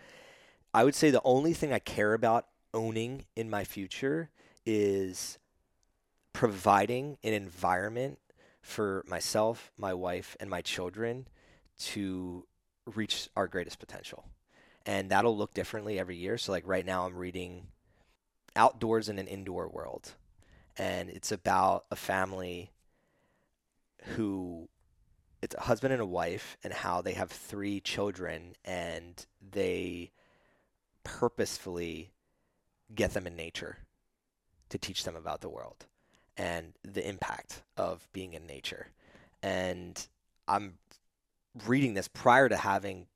[0.73, 4.29] I would say the only thing I care about owning in my future
[4.65, 5.39] is
[6.33, 8.19] providing an environment
[8.61, 11.27] for myself, my wife, and my children
[11.79, 12.45] to
[12.85, 14.25] reach our greatest potential.
[14.85, 16.37] And that'll look differently every year.
[16.37, 17.67] So, like right now, I'm reading
[18.55, 20.13] Outdoors in an Indoor World.
[20.79, 22.71] And it's about a family
[24.15, 24.69] who
[25.41, 30.11] it's a husband and a wife and how they have three children and they
[31.03, 32.11] purposefully
[32.93, 33.77] get them in nature
[34.69, 35.85] to teach them about the world
[36.37, 38.87] and the impact of being in nature.
[39.43, 40.07] And
[40.47, 40.75] I'm
[41.65, 43.07] reading this prior to having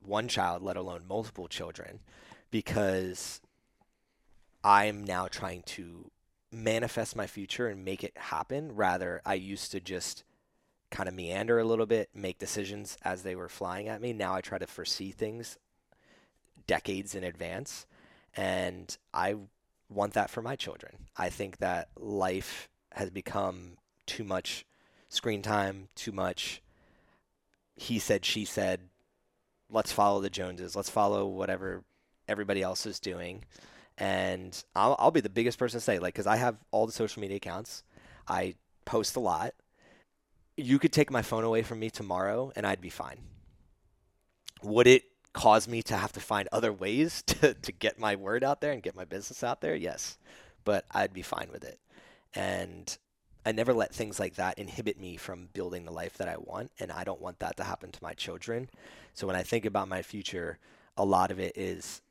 [0.00, 2.00] one child, let alone multiple children,
[2.50, 3.40] because
[4.62, 6.10] I'm now trying to
[6.56, 8.74] manifest my future and make it happen.
[8.74, 10.24] Rather, I used to just
[10.90, 14.12] kind of meander a little bit, make decisions as they were flying at me.
[14.12, 15.58] Now I try to foresee things
[16.66, 17.86] decades in advance.
[18.34, 19.36] And I
[19.88, 20.96] want that for my children.
[21.16, 24.64] I think that life has become too much
[25.08, 26.62] screen time, too much
[27.76, 28.80] he said, she said,
[29.70, 31.84] let's follow the Joneses, let's follow whatever
[32.26, 33.44] everybody else is doing.
[33.98, 36.92] And I'll, I'll be the biggest person to say, like, because I have all the
[36.92, 37.82] social media accounts,
[38.28, 39.54] I post a lot.
[40.56, 43.18] You could take my phone away from me tomorrow and I'd be fine.
[44.62, 48.44] Would it cause me to have to find other ways to, to get my word
[48.44, 49.74] out there and get my business out there?
[49.74, 50.18] Yes.
[50.64, 51.78] But I'd be fine with it.
[52.34, 52.96] And
[53.46, 56.72] I never let things like that inhibit me from building the life that I want.
[56.80, 58.68] And I don't want that to happen to my children.
[59.14, 60.58] So when I think about my future,
[60.96, 62.02] a lot of it is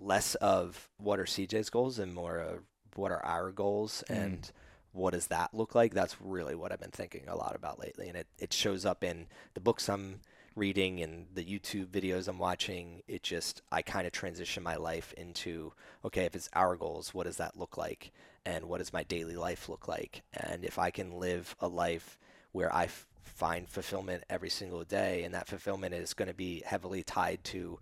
[0.00, 2.60] less of what are CJ's goals and more of
[2.96, 4.16] what are our goals mm.
[4.16, 4.50] and
[4.92, 5.94] what does that look like?
[5.94, 8.08] That's really what I've been thinking a lot about lately.
[8.08, 10.20] And it, it shows up in the books I'm
[10.56, 13.02] reading and the YouTube videos I'm watching.
[13.06, 15.72] It just, I kind of transition my life into,
[16.04, 18.10] okay, if it's our goals, what does that look like?
[18.46, 22.18] and what does my daily life look like and if i can live a life
[22.52, 26.62] where I f- find fulfillment every single day and that fulfillment is going to be
[26.64, 27.78] heavily tied to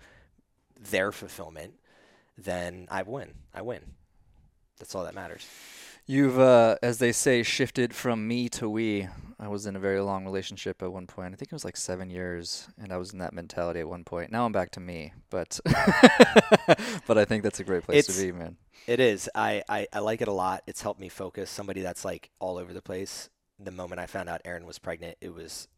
[0.78, 1.74] their fulfillment
[2.38, 3.82] then i win i win
[4.78, 5.46] that's all that matters
[6.10, 9.06] You've, uh, as they say, shifted from me to we.
[9.38, 11.34] I was in a very long relationship at one point.
[11.34, 14.04] I think it was like seven years, and I was in that mentality at one
[14.04, 14.32] point.
[14.32, 15.60] Now I'm back to me, but
[17.06, 18.56] but I think that's a great place it's, to be, man.
[18.86, 19.28] It is.
[19.34, 20.62] I, I I like it a lot.
[20.66, 21.50] It's helped me focus.
[21.50, 23.28] Somebody that's like all over the place.
[23.60, 25.68] The moment I found out Erin was pregnant, it was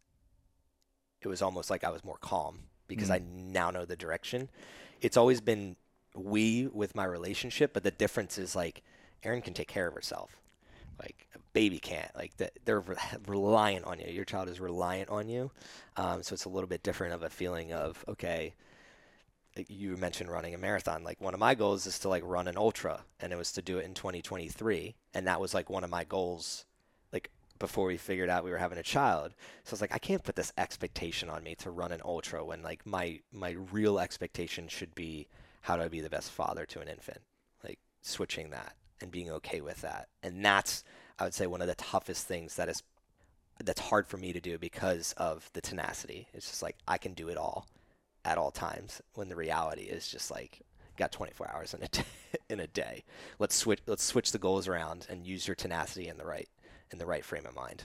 [1.22, 3.14] it was almost like I was more calm because mm.
[3.14, 4.48] I now know the direction.
[5.00, 5.74] It's always been
[6.14, 8.82] we with my relationship, but the difference is like
[9.22, 10.40] Erin can take care of herself.
[10.98, 12.14] Like a baby can't.
[12.14, 12.32] Like
[12.64, 12.84] they're
[13.26, 14.08] reliant on you.
[14.08, 15.50] Your child is reliant on you.
[15.96, 18.54] Um, so it's a little bit different of a feeling of okay.
[19.68, 21.02] You mentioned running a marathon.
[21.02, 23.62] Like one of my goals is to like run an ultra, and it was to
[23.62, 26.64] do it in 2023, and that was like one of my goals.
[27.12, 29.32] Like before we figured out we were having a child.
[29.64, 32.44] So I was like, I can't put this expectation on me to run an ultra
[32.44, 35.26] when like my my real expectation should be
[35.60, 37.20] how do I be the best father to an infant?
[37.62, 40.08] Like switching that and being okay with that.
[40.22, 40.84] And that's
[41.18, 42.82] I would say one of the toughest things that is
[43.62, 46.28] that's hard for me to do because of the tenacity.
[46.32, 47.66] It's just like I can do it all
[48.24, 50.60] at all times when the reality is just like
[50.96, 52.04] got 24 hours in a day,
[52.48, 53.04] in a day.
[53.38, 56.48] Let's switch let's switch the goals around and use your tenacity in the right
[56.90, 57.84] in the right frame of mind.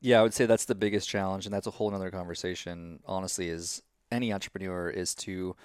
[0.00, 3.48] Yeah, I would say that's the biggest challenge and that's a whole other conversation honestly
[3.48, 5.56] is any entrepreneur is to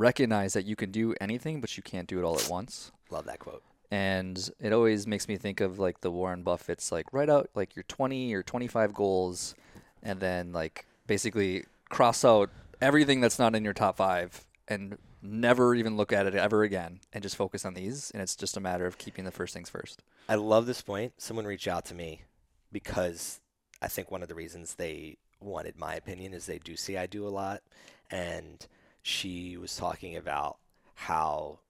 [0.00, 2.90] recognize that you can do anything but you can't do it all at once.
[3.10, 7.12] Love that quote and it always makes me think of like the Warren Buffett's like
[7.12, 9.54] write out like your 20 or 25 goals
[10.02, 15.74] and then like basically cross out everything that's not in your top 5 and never
[15.74, 18.60] even look at it ever again and just focus on these and it's just a
[18.60, 20.02] matter of keeping the first things first.
[20.28, 21.14] I love this point.
[21.18, 22.22] Someone reached out to me
[22.70, 23.40] because
[23.82, 27.06] I think one of the reasons they wanted my opinion is they do see I
[27.06, 27.62] do a lot
[28.10, 28.66] and
[29.02, 30.58] she was talking about
[30.94, 31.60] how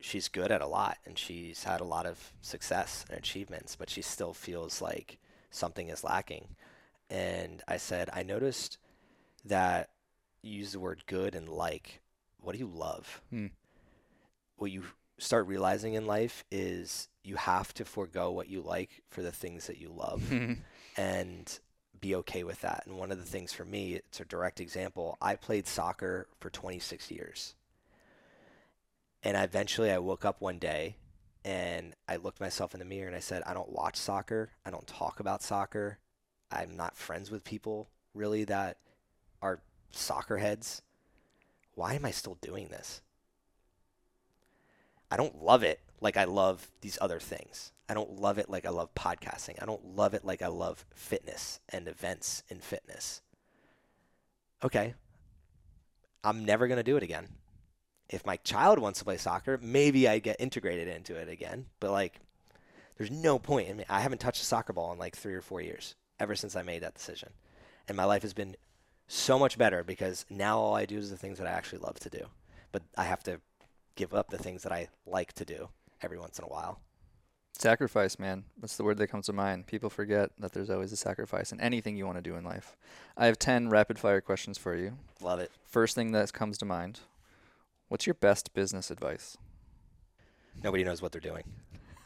[0.00, 3.88] she's good at a lot and she's had a lot of success and achievements, but
[3.88, 5.18] she still feels like
[5.50, 6.48] something is lacking.
[7.08, 8.78] And I said, I noticed
[9.44, 9.90] that
[10.42, 12.00] you use the word good and like.
[12.40, 13.22] What do you love?
[13.30, 13.46] Hmm.
[14.56, 14.84] What you
[15.18, 19.66] start realizing in life is you have to forego what you like for the things
[19.66, 20.22] that you love
[20.96, 21.58] and
[22.04, 22.84] be okay with that.
[22.86, 25.16] And one of the things for me, it's a direct example.
[25.22, 27.54] I played soccer for 26 years.
[29.22, 30.96] And eventually I woke up one day
[31.46, 34.50] and I looked myself in the mirror and I said, I don't watch soccer.
[34.66, 35.98] I don't talk about soccer.
[36.50, 38.76] I'm not friends with people really that
[39.40, 40.82] are soccer heads.
[41.74, 43.00] Why am I still doing this?
[45.10, 45.80] I don't love it.
[46.04, 47.72] Like I love these other things.
[47.88, 49.60] I don't love it like I love podcasting.
[49.60, 53.22] I don't love it like I love fitness and events in fitness.
[54.62, 54.94] Okay.
[56.22, 57.28] I'm never going to do it again.
[58.10, 61.66] If my child wants to play soccer, maybe I get integrated into it again.
[61.80, 62.20] But like,
[62.98, 63.84] there's no point in me.
[63.88, 66.62] I haven't touched a soccer ball in like three or four years ever since I
[66.62, 67.30] made that decision.
[67.88, 68.56] And my life has been
[69.08, 71.98] so much better because now all I do is the things that I actually love
[72.00, 72.26] to do.
[72.72, 73.40] But I have to
[73.94, 75.68] give up the things that I like to do
[76.04, 76.80] every once in a while.
[77.58, 78.44] Sacrifice, man.
[78.60, 79.66] That's the word that comes to mind.
[79.66, 82.76] People forget that there's always a sacrifice in anything you want to do in life.
[83.16, 84.98] I have 10 rapid fire questions for you.
[85.20, 85.50] Love it.
[85.64, 87.00] First thing that comes to mind
[87.88, 89.36] What's your best business advice?
[90.62, 91.44] Nobody knows what they're doing.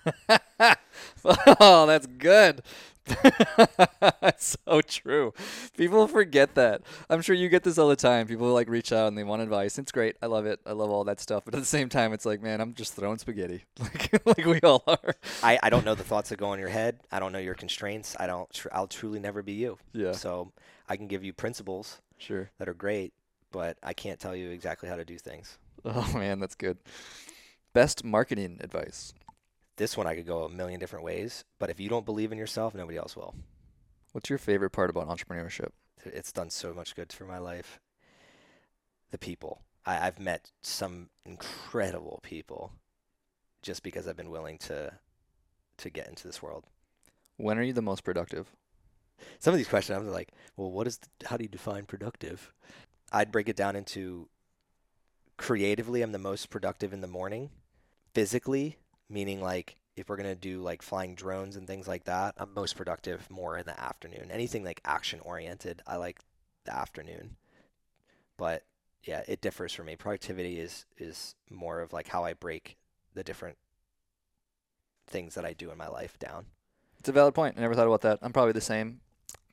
[1.25, 2.63] oh, that's good.
[4.21, 5.33] that's so true.
[5.77, 6.83] People forget that.
[7.09, 8.27] I'm sure you get this all the time.
[8.27, 9.79] People like reach out and they want advice.
[9.79, 10.17] It's great.
[10.23, 10.61] I love it.
[10.67, 11.45] I love all that stuff.
[11.45, 14.61] But at the same time, it's like, man, I'm just throwing spaghetti, like like we
[14.61, 15.15] all are.
[15.43, 17.01] I, I don't know the thoughts that go in your head.
[17.11, 18.15] I don't know your constraints.
[18.21, 18.51] I don't.
[18.53, 19.79] Tr- I'll truly never be you.
[19.93, 20.13] Yeah.
[20.13, 20.53] So
[20.89, 22.51] I can give you principles Sure.
[22.59, 23.13] that are great,
[23.53, 25.57] but I can't tell you exactly how to do things.
[25.85, 26.77] Oh man, that's good.
[27.73, 29.15] Best marketing advice.
[29.79, 32.39] This one I could go a million different ways, but if you don't believe in
[32.39, 33.37] yourself, nobody else will.
[34.11, 35.71] What's your favorite part about entrepreneurship?
[36.05, 37.79] It's done so much good for my life.
[39.13, 39.63] The people.
[39.87, 42.73] I, I've met some incredible people
[43.63, 44.95] just because I've been willing to
[45.79, 46.65] to get into this world.
[47.37, 48.51] When are you the most productive?
[49.39, 52.53] Some of these questions I'm like, well, what is the, how do you define productive?
[53.13, 54.29] I'd break it down into
[55.37, 57.51] creatively I'm the most productive in the morning.
[58.13, 62.35] Physically, meaning like if we're going to do like flying drones and things like that,
[62.37, 64.31] I'm most productive more in the afternoon.
[64.31, 66.21] Anything like action oriented, I like
[66.65, 67.37] the afternoon.
[68.37, 68.65] But
[69.05, 69.97] yeah, it differs for me.
[69.97, 72.77] Productivity is is more of like how I break
[73.15, 73.57] the different
[75.07, 76.47] things that I do in my life down.
[76.99, 77.57] It's a valid point.
[77.57, 78.19] I never thought about that.
[78.23, 79.01] I'm probably the same.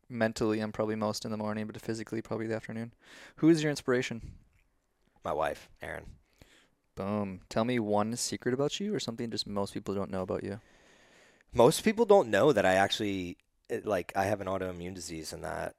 [0.10, 2.94] Mentally, I'm probably most in the morning, but physically, probably the afternoon.
[3.38, 4.34] Who is your inspiration?
[5.24, 6.04] My wife, Erin.
[6.96, 7.42] Boom.
[7.50, 10.60] Tell me one secret about you or something just most people don't know about you.
[11.54, 13.38] Most people don't know that I actually
[13.70, 15.76] it, like I have an autoimmune disease and that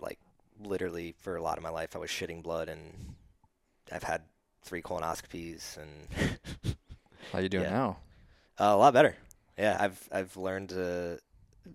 [0.00, 0.18] like
[0.62, 2.80] literally for a lot of my life I was shitting blood and
[3.92, 4.22] I've had
[4.62, 6.36] three colonoscopies and
[7.32, 7.70] How you doing Yeah.
[7.70, 7.96] now?
[8.58, 9.16] uh, a lot better.
[9.58, 11.16] Yeah, I've I've learned uh,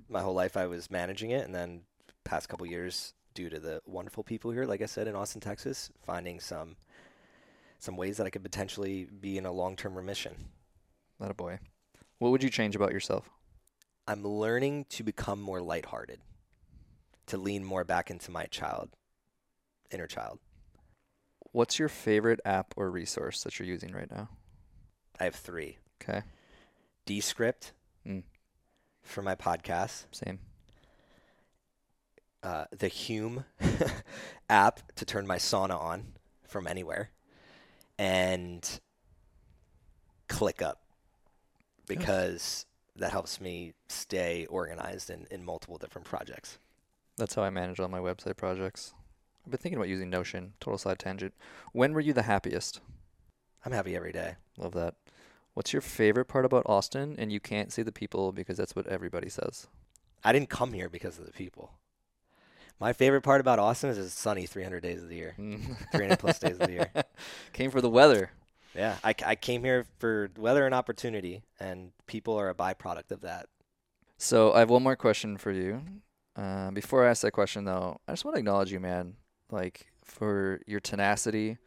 [0.09, 1.81] my whole life I was managing it and then
[2.23, 5.89] past couple years due to the wonderful people here like I said in Austin, Texas,
[6.05, 6.75] finding some
[7.81, 10.35] some ways that I could potentially be in a long-term remission.
[11.19, 11.57] Not a boy.
[12.19, 13.27] What would you change about yourself?
[14.07, 16.19] I'm learning to become more lighthearted,
[17.25, 18.89] to lean more back into my child,
[19.89, 20.37] inner child.
[21.53, 24.29] What's your favorite app or resource that you're using right now?
[25.19, 26.21] I have three Okay.
[27.05, 27.73] Descript
[28.07, 28.23] Mm.
[29.01, 30.39] for my podcast, Same.
[32.43, 33.45] uh, the Huum
[34.49, 36.13] app to turn my sauna on
[36.47, 37.09] from anywhere,
[38.01, 38.79] and
[40.27, 40.77] ClickUp
[41.87, 46.57] because that helps me stay organized in, in multiple different projects.
[47.17, 48.95] That's how I manage all my website projects.
[49.45, 50.53] I've been thinking about using Notion.
[50.59, 51.35] Total side tangent.
[51.73, 52.81] When were you the happiest?
[53.63, 54.33] I'm happy every day.
[54.57, 54.95] Love that.
[55.53, 57.15] What's your favorite part about Austin?
[57.19, 59.67] And you can't say the people because that's what everybody says.
[60.23, 61.73] I didn't come here because of the people.
[62.79, 65.35] My favorite part about Austin is it's sunny 300 days of the year,
[65.91, 66.91] 300 plus days of the year.
[67.53, 68.31] Came for the weather.
[68.75, 73.21] Yeah, I, I came here for weather and opportunity, and people are a byproduct of
[73.21, 73.47] that.
[74.17, 75.81] So I have one more question for you.
[76.35, 79.15] Uh, before I ask that question, though, I just want to acknowledge you, man.
[79.49, 81.57] Like for your tenacity,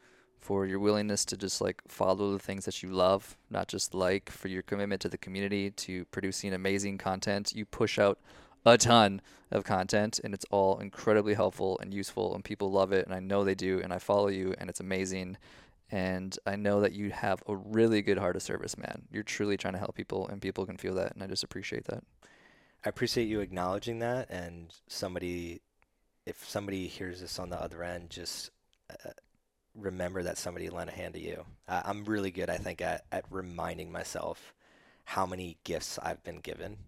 [0.40, 4.30] for your willingness to just like follow the things that you love, not just like,
[4.30, 7.52] for your commitment to the community, to producing amazing content.
[7.54, 8.18] You push out
[8.64, 13.06] a ton of content, and it's all incredibly helpful and useful, and people love it,
[13.06, 15.36] and I know they do, and I follow you, and it's amazing.
[15.90, 19.02] And I know that you have a really good heart of service, man.
[19.12, 21.84] You're truly trying to help people, and people can feel that, and I just appreciate
[21.84, 22.02] that.
[22.84, 25.60] I appreciate you acknowledging that, and somebody,
[26.26, 28.50] if somebody hears this on the other end, just
[28.90, 29.10] uh,
[29.74, 31.44] remember that somebody lent a hand to you.
[31.68, 34.54] Uh, I'm really good, I think, at, at reminding myself
[35.04, 36.78] how many gifts I've been given,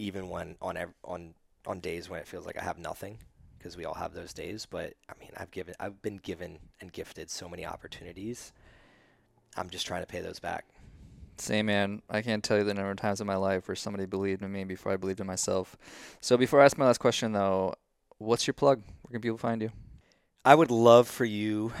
[0.00, 1.34] even when on ev- on
[1.66, 3.18] on days when it feels like I have nothing,
[3.58, 4.66] because we all have those days.
[4.66, 8.52] But I mean, I've given, I've been given and gifted so many opportunities.
[9.56, 10.64] I'm just trying to pay those back.
[11.36, 12.02] Same man.
[12.08, 14.52] I can't tell you the number of times in my life where somebody believed in
[14.52, 15.76] me before I believed in myself.
[16.20, 17.74] So before I ask my last question though,
[18.18, 18.82] what's your plug?
[19.02, 19.70] Where can people find you?
[20.44, 21.72] I would love for you,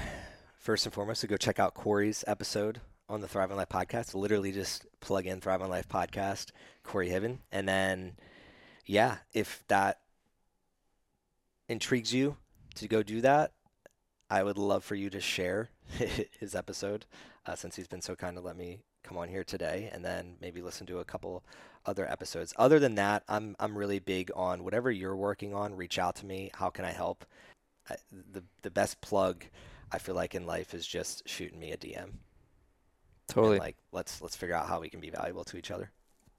[0.58, 2.80] first and foremost, to go check out Corey's episode
[3.10, 4.14] on the Thrive on Life podcast.
[4.14, 6.52] Literally just plug in Thrive on Life podcast,
[6.84, 7.38] Corey Hibben.
[7.50, 8.12] And then,
[8.86, 9.98] yeah, if that
[11.68, 12.36] intrigues you
[12.76, 13.52] to go do that,
[14.30, 15.70] I would love for you to share
[16.38, 17.04] his episode
[17.46, 20.36] uh, since he's been so kind to let me come on here today and then
[20.40, 21.42] maybe listen to a couple
[21.84, 22.54] other episodes.
[22.56, 26.26] Other than that, I'm I'm really big on whatever you're working on, reach out to
[26.26, 26.50] me.
[26.54, 27.24] How can I help?
[27.88, 27.96] I,
[28.32, 29.44] the the best plug
[29.90, 32.10] I feel like in life is just shooting me a DM.
[33.32, 33.58] Totally.
[33.58, 35.90] Like let's let's figure out how we can be valuable to each other.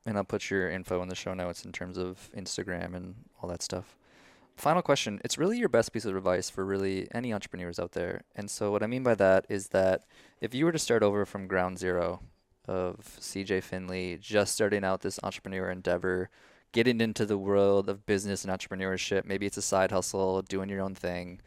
[0.06, 3.50] And I'll put your info in the show notes in terms of Instagram and all
[3.50, 3.98] that stuff.
[4.58, 5.22] Final question.
[5.24, 8.22] It's really your best piece of advice for really any entrepreneurs out there.
[8.36, 10.04] And so what I mean by that is that
[10.40, 12.22] if you were to start over from ground zero
[12.68, 16.30] of CJ Finley, just starting out this entrepreneur endeavor,
[16.72, 19.26] getting into the world of business and entrepreneurship.
[19.26, 21.42] Maybe it's a side hustle, doing your own thing,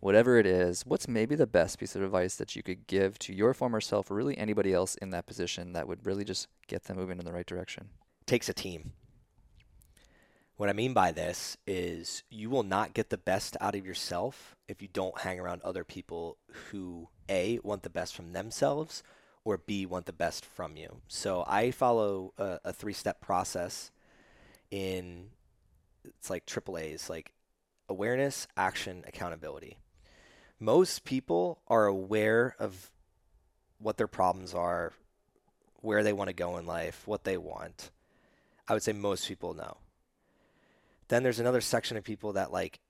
[0.00, 0.84] whatever it is.
[0.86, 4.10] What's maybe the best piece of advice that you could give to your former self
[4.10, 7.24] or really anybody else in that position that would really just get them moving in
[7.24, 7.90] the right direction?
[8.28, 8.92] takes a team.
[10.56, 14.56] What I mean by this is you will not get the best out of yourself
[14.68, 16.36] if you don't hang around other people
[16.70, 19.02] who A, want the best from themselves
[19.44, 21.00] or B want the best from you.
[21.08, 23.90] So I follow a, a three step process
[24.70, 25.28] in
[26.04, 27.32] it's like triple A's, like
[27.88, 29.78] awareness, action, accountability.
[30.60, 32.90] Most people are aware of
[33.78, 34.92] what their problems are,
[35.80, 37.90] where they want to go in life, what they want.
[38.66, 39.78] I would say most people know.
[41.08, 42.80] Then there's another section of people that like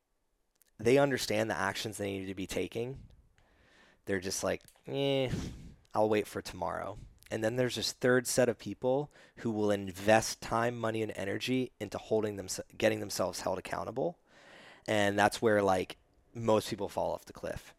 [0.81, 2.99] they understand the actions they need to be taking.
[4.07, 5.29] They're just like, eh,
[5.95, 6.99] I'll wait for tomorrow.
[7.31, 11.73] And then there's this third set of people who will invest time, money, and energy
[11.79, 12.49] into holding them,
[12.79, 14.17] getting themselves held accountable.
[14.87, 15.99] And that's where like
[16.39, 17.75] most people fall off the cliff.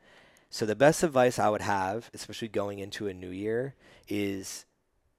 [0.50, 3.76] So the best advice I would have, especially going into a new year,
[4.08, 4.66] is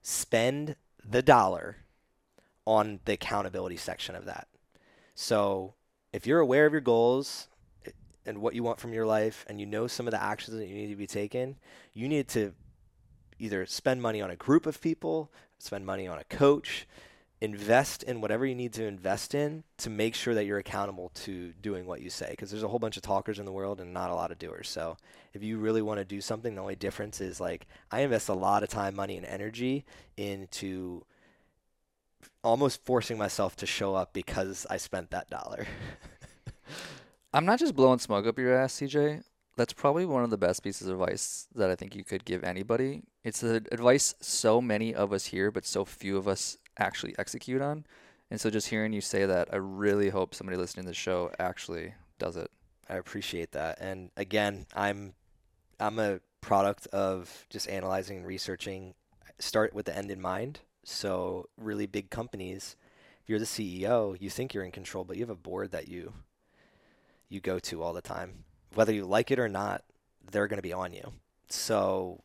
[0.01, 1.77] spend the dollar
[2.65, 4.47] on the accountability section of that.
[5.15, 5.73] So
[6.11, 7.47] if you're aware of your goals
[7.85, 7.91] eh,
[8.25, 10.67] and what you want from your life and you know some of the actions that
[10.67, 11.55] you need to be taken,
[11.93, 12.53] you need to
[13.39, 16.87] either spend money on a group of people, spend money on a coach,
[17.41, 21.51] invest in whatever you need to invest in to make sure that you're accountable to
[21.61, 23.91] doing what you say because there's a whole bunch of talkers in the world and
[23.91, 24.69] not a lot of doers.
[24.69, 24.95] So
[25.33, 28.33] if you really want to do something the only difference is like i invest a
[28.33, 29.85] lot of time money and energy
[30.17, 31.03] into
[32.43, 35.65] almost forcing myself to show up because i spent that dollar.
[37.33, 39.23] I'm not just blowing smoke up your ass cj
[39.57, 42.43] that's probably one of the best pieces of advice that I think you could give
[42.43, 43.03] anybody.
[43.23, 47.61] It's the advice so many of us hear, but so few of us actually execute
[47.61, 47.85] on.
[48.29, 51.31] And so just hearing you say that, I really hope somebody listening to the show
[51.39, 52.49] actually does it.
[52.89, 53.79] I appreciate that.
[53.79, 55.13] And again, I'm
[55.79, 58.93] I'm a product of just analyzing and researching.
[59.39, 60.59] Start with the end in mind.
[60.83, 62.75] So really big companies,
[63.23, 65.87] if you're the CEO, you think you're in control, but you have a board that
[65.87, 66.13] you
[67.29, 68.43] you go to all the time
[68.73, 69.83] whether you like it or not,
[70.31, 71.13] they're going to be on you.
[71.49, 72.23] So,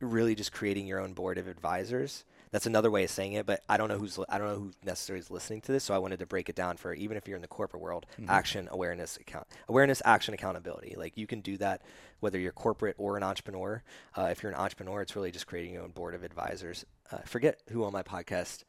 [0.00, 2.24] really, just creating your own board of advisors.
[2.52, 4.72] That's another way of saying it, but I don't know who's I don't know who
[4.84, 7.28] necessarily is listening to this, so I wanted to break it down for even if
[7.28, 8.28] you're in the corporate world, mm-hmm.
[8.28, 10.94] action, awareness, account, awareness, action, accountability.
[10.96, 11.82] Like you can do that
[12.18, 13.82] whether you're corporate or an entrepreneur.
[14.16, 16.84] Uh, if you're an entrepreneur, it's really just creating your own board of advisors.
[17.10, 18.64] Uh, forget who on my podcast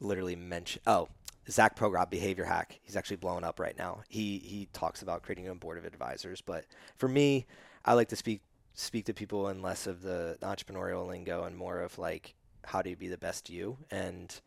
[0.00, 0.82] literally mentioned.
[0.86, 1.08] Oh,
[1.48, 2.80] Zach Pogrob Behavior Hack.
[2.82, 4.02] He's actually blowing up right now.
[4.08, 6.40] He he talks about creating your own board of advisors.
[6.40, 6.64] But
[6.96, 7.46] for me,
[7.84, 8.40] I like to speak
[8.74, 12.34] speak to people in less of the entrepreneurial lingo and more of like
[12.66, 13.78] how do you be the best you.
[13.90, 14.38] And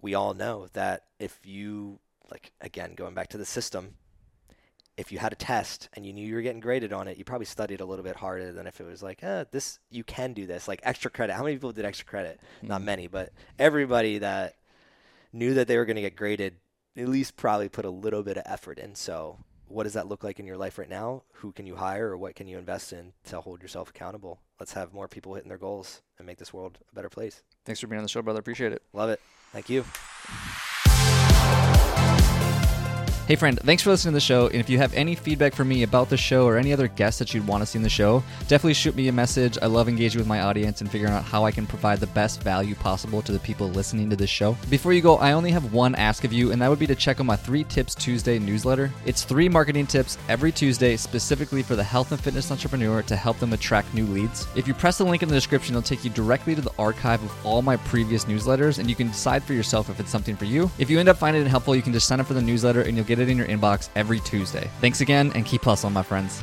[0.00, 1.98] we all know that if you
[2.30, 3.94] like again going back to the system,
[4.96, 7.24] if you had a test and you knew you were getting graded on it, you
[7.24, 10.32] probably studied a little bit harder than if it was like, eh, this you can
[10.32, 11.34] do this, like extra credit.
[11.34, 12.40] How many people did extra credit?
[12.58, 12.68] Mm-hmm.
[12.68, 14.54] Not many, but everybody that
[15.32, 16.54] knew that they were going to get graded,
[16.96, 18.94] at least probably put a little bit of effort in.
[18.94, 21.22] So, what does that look like in your life right now?
[21.34, 24.40] Who can you hire or what can you invest in to hold yourself accountable?
[24.60, 27.42] Let's have more people hitting their goals and make this world a better place.
[27.64, 28.40] Thanks for being on the show, brother.
[28.40, 28.82] Appreciate it.
[28.92, 29.20] Love it.
[29.52, 29.84] Thank you.
[33.28, 34.46] Hey, friend, thanks for listening to the show.
[34.46, 37.18] And if you have any feedback for me about the show or any other guests
[37.18, 39.58] that you'd want to see in the show, definitely shoot me a message.
[39.60, 42.42] I love engaging with my audience and figuring out how I can provide the best
[42.42, 44.56] value possible to the people listening to this show.
[44.70, 46.94] Before you go, I only have one ask of you, and that would be to
[46.94, 48.90] check out my Three Tips Tuesday newsletter.
[49.04, 53.38] It's three marketing tips every Tuesday specifically for the health and fitness entrepreneur to help
[53.40, 54.48] them attract new leads.
[54.56, 57.22] If you press the link in the description, it'll take you directly to the archive
[57.22, 60.46] of all my previous newsletters, and you can decide for yourself if it's something for
[60.46, 60.70] you.
[60.78, 62.80] If you end up finding it helpful, you can just sign up for the newsletter
[62.80, 64.70] and you'll get it in your inbox every Tuesday.
[64.80, 66.42] Thanks again and keep hustling, my friends.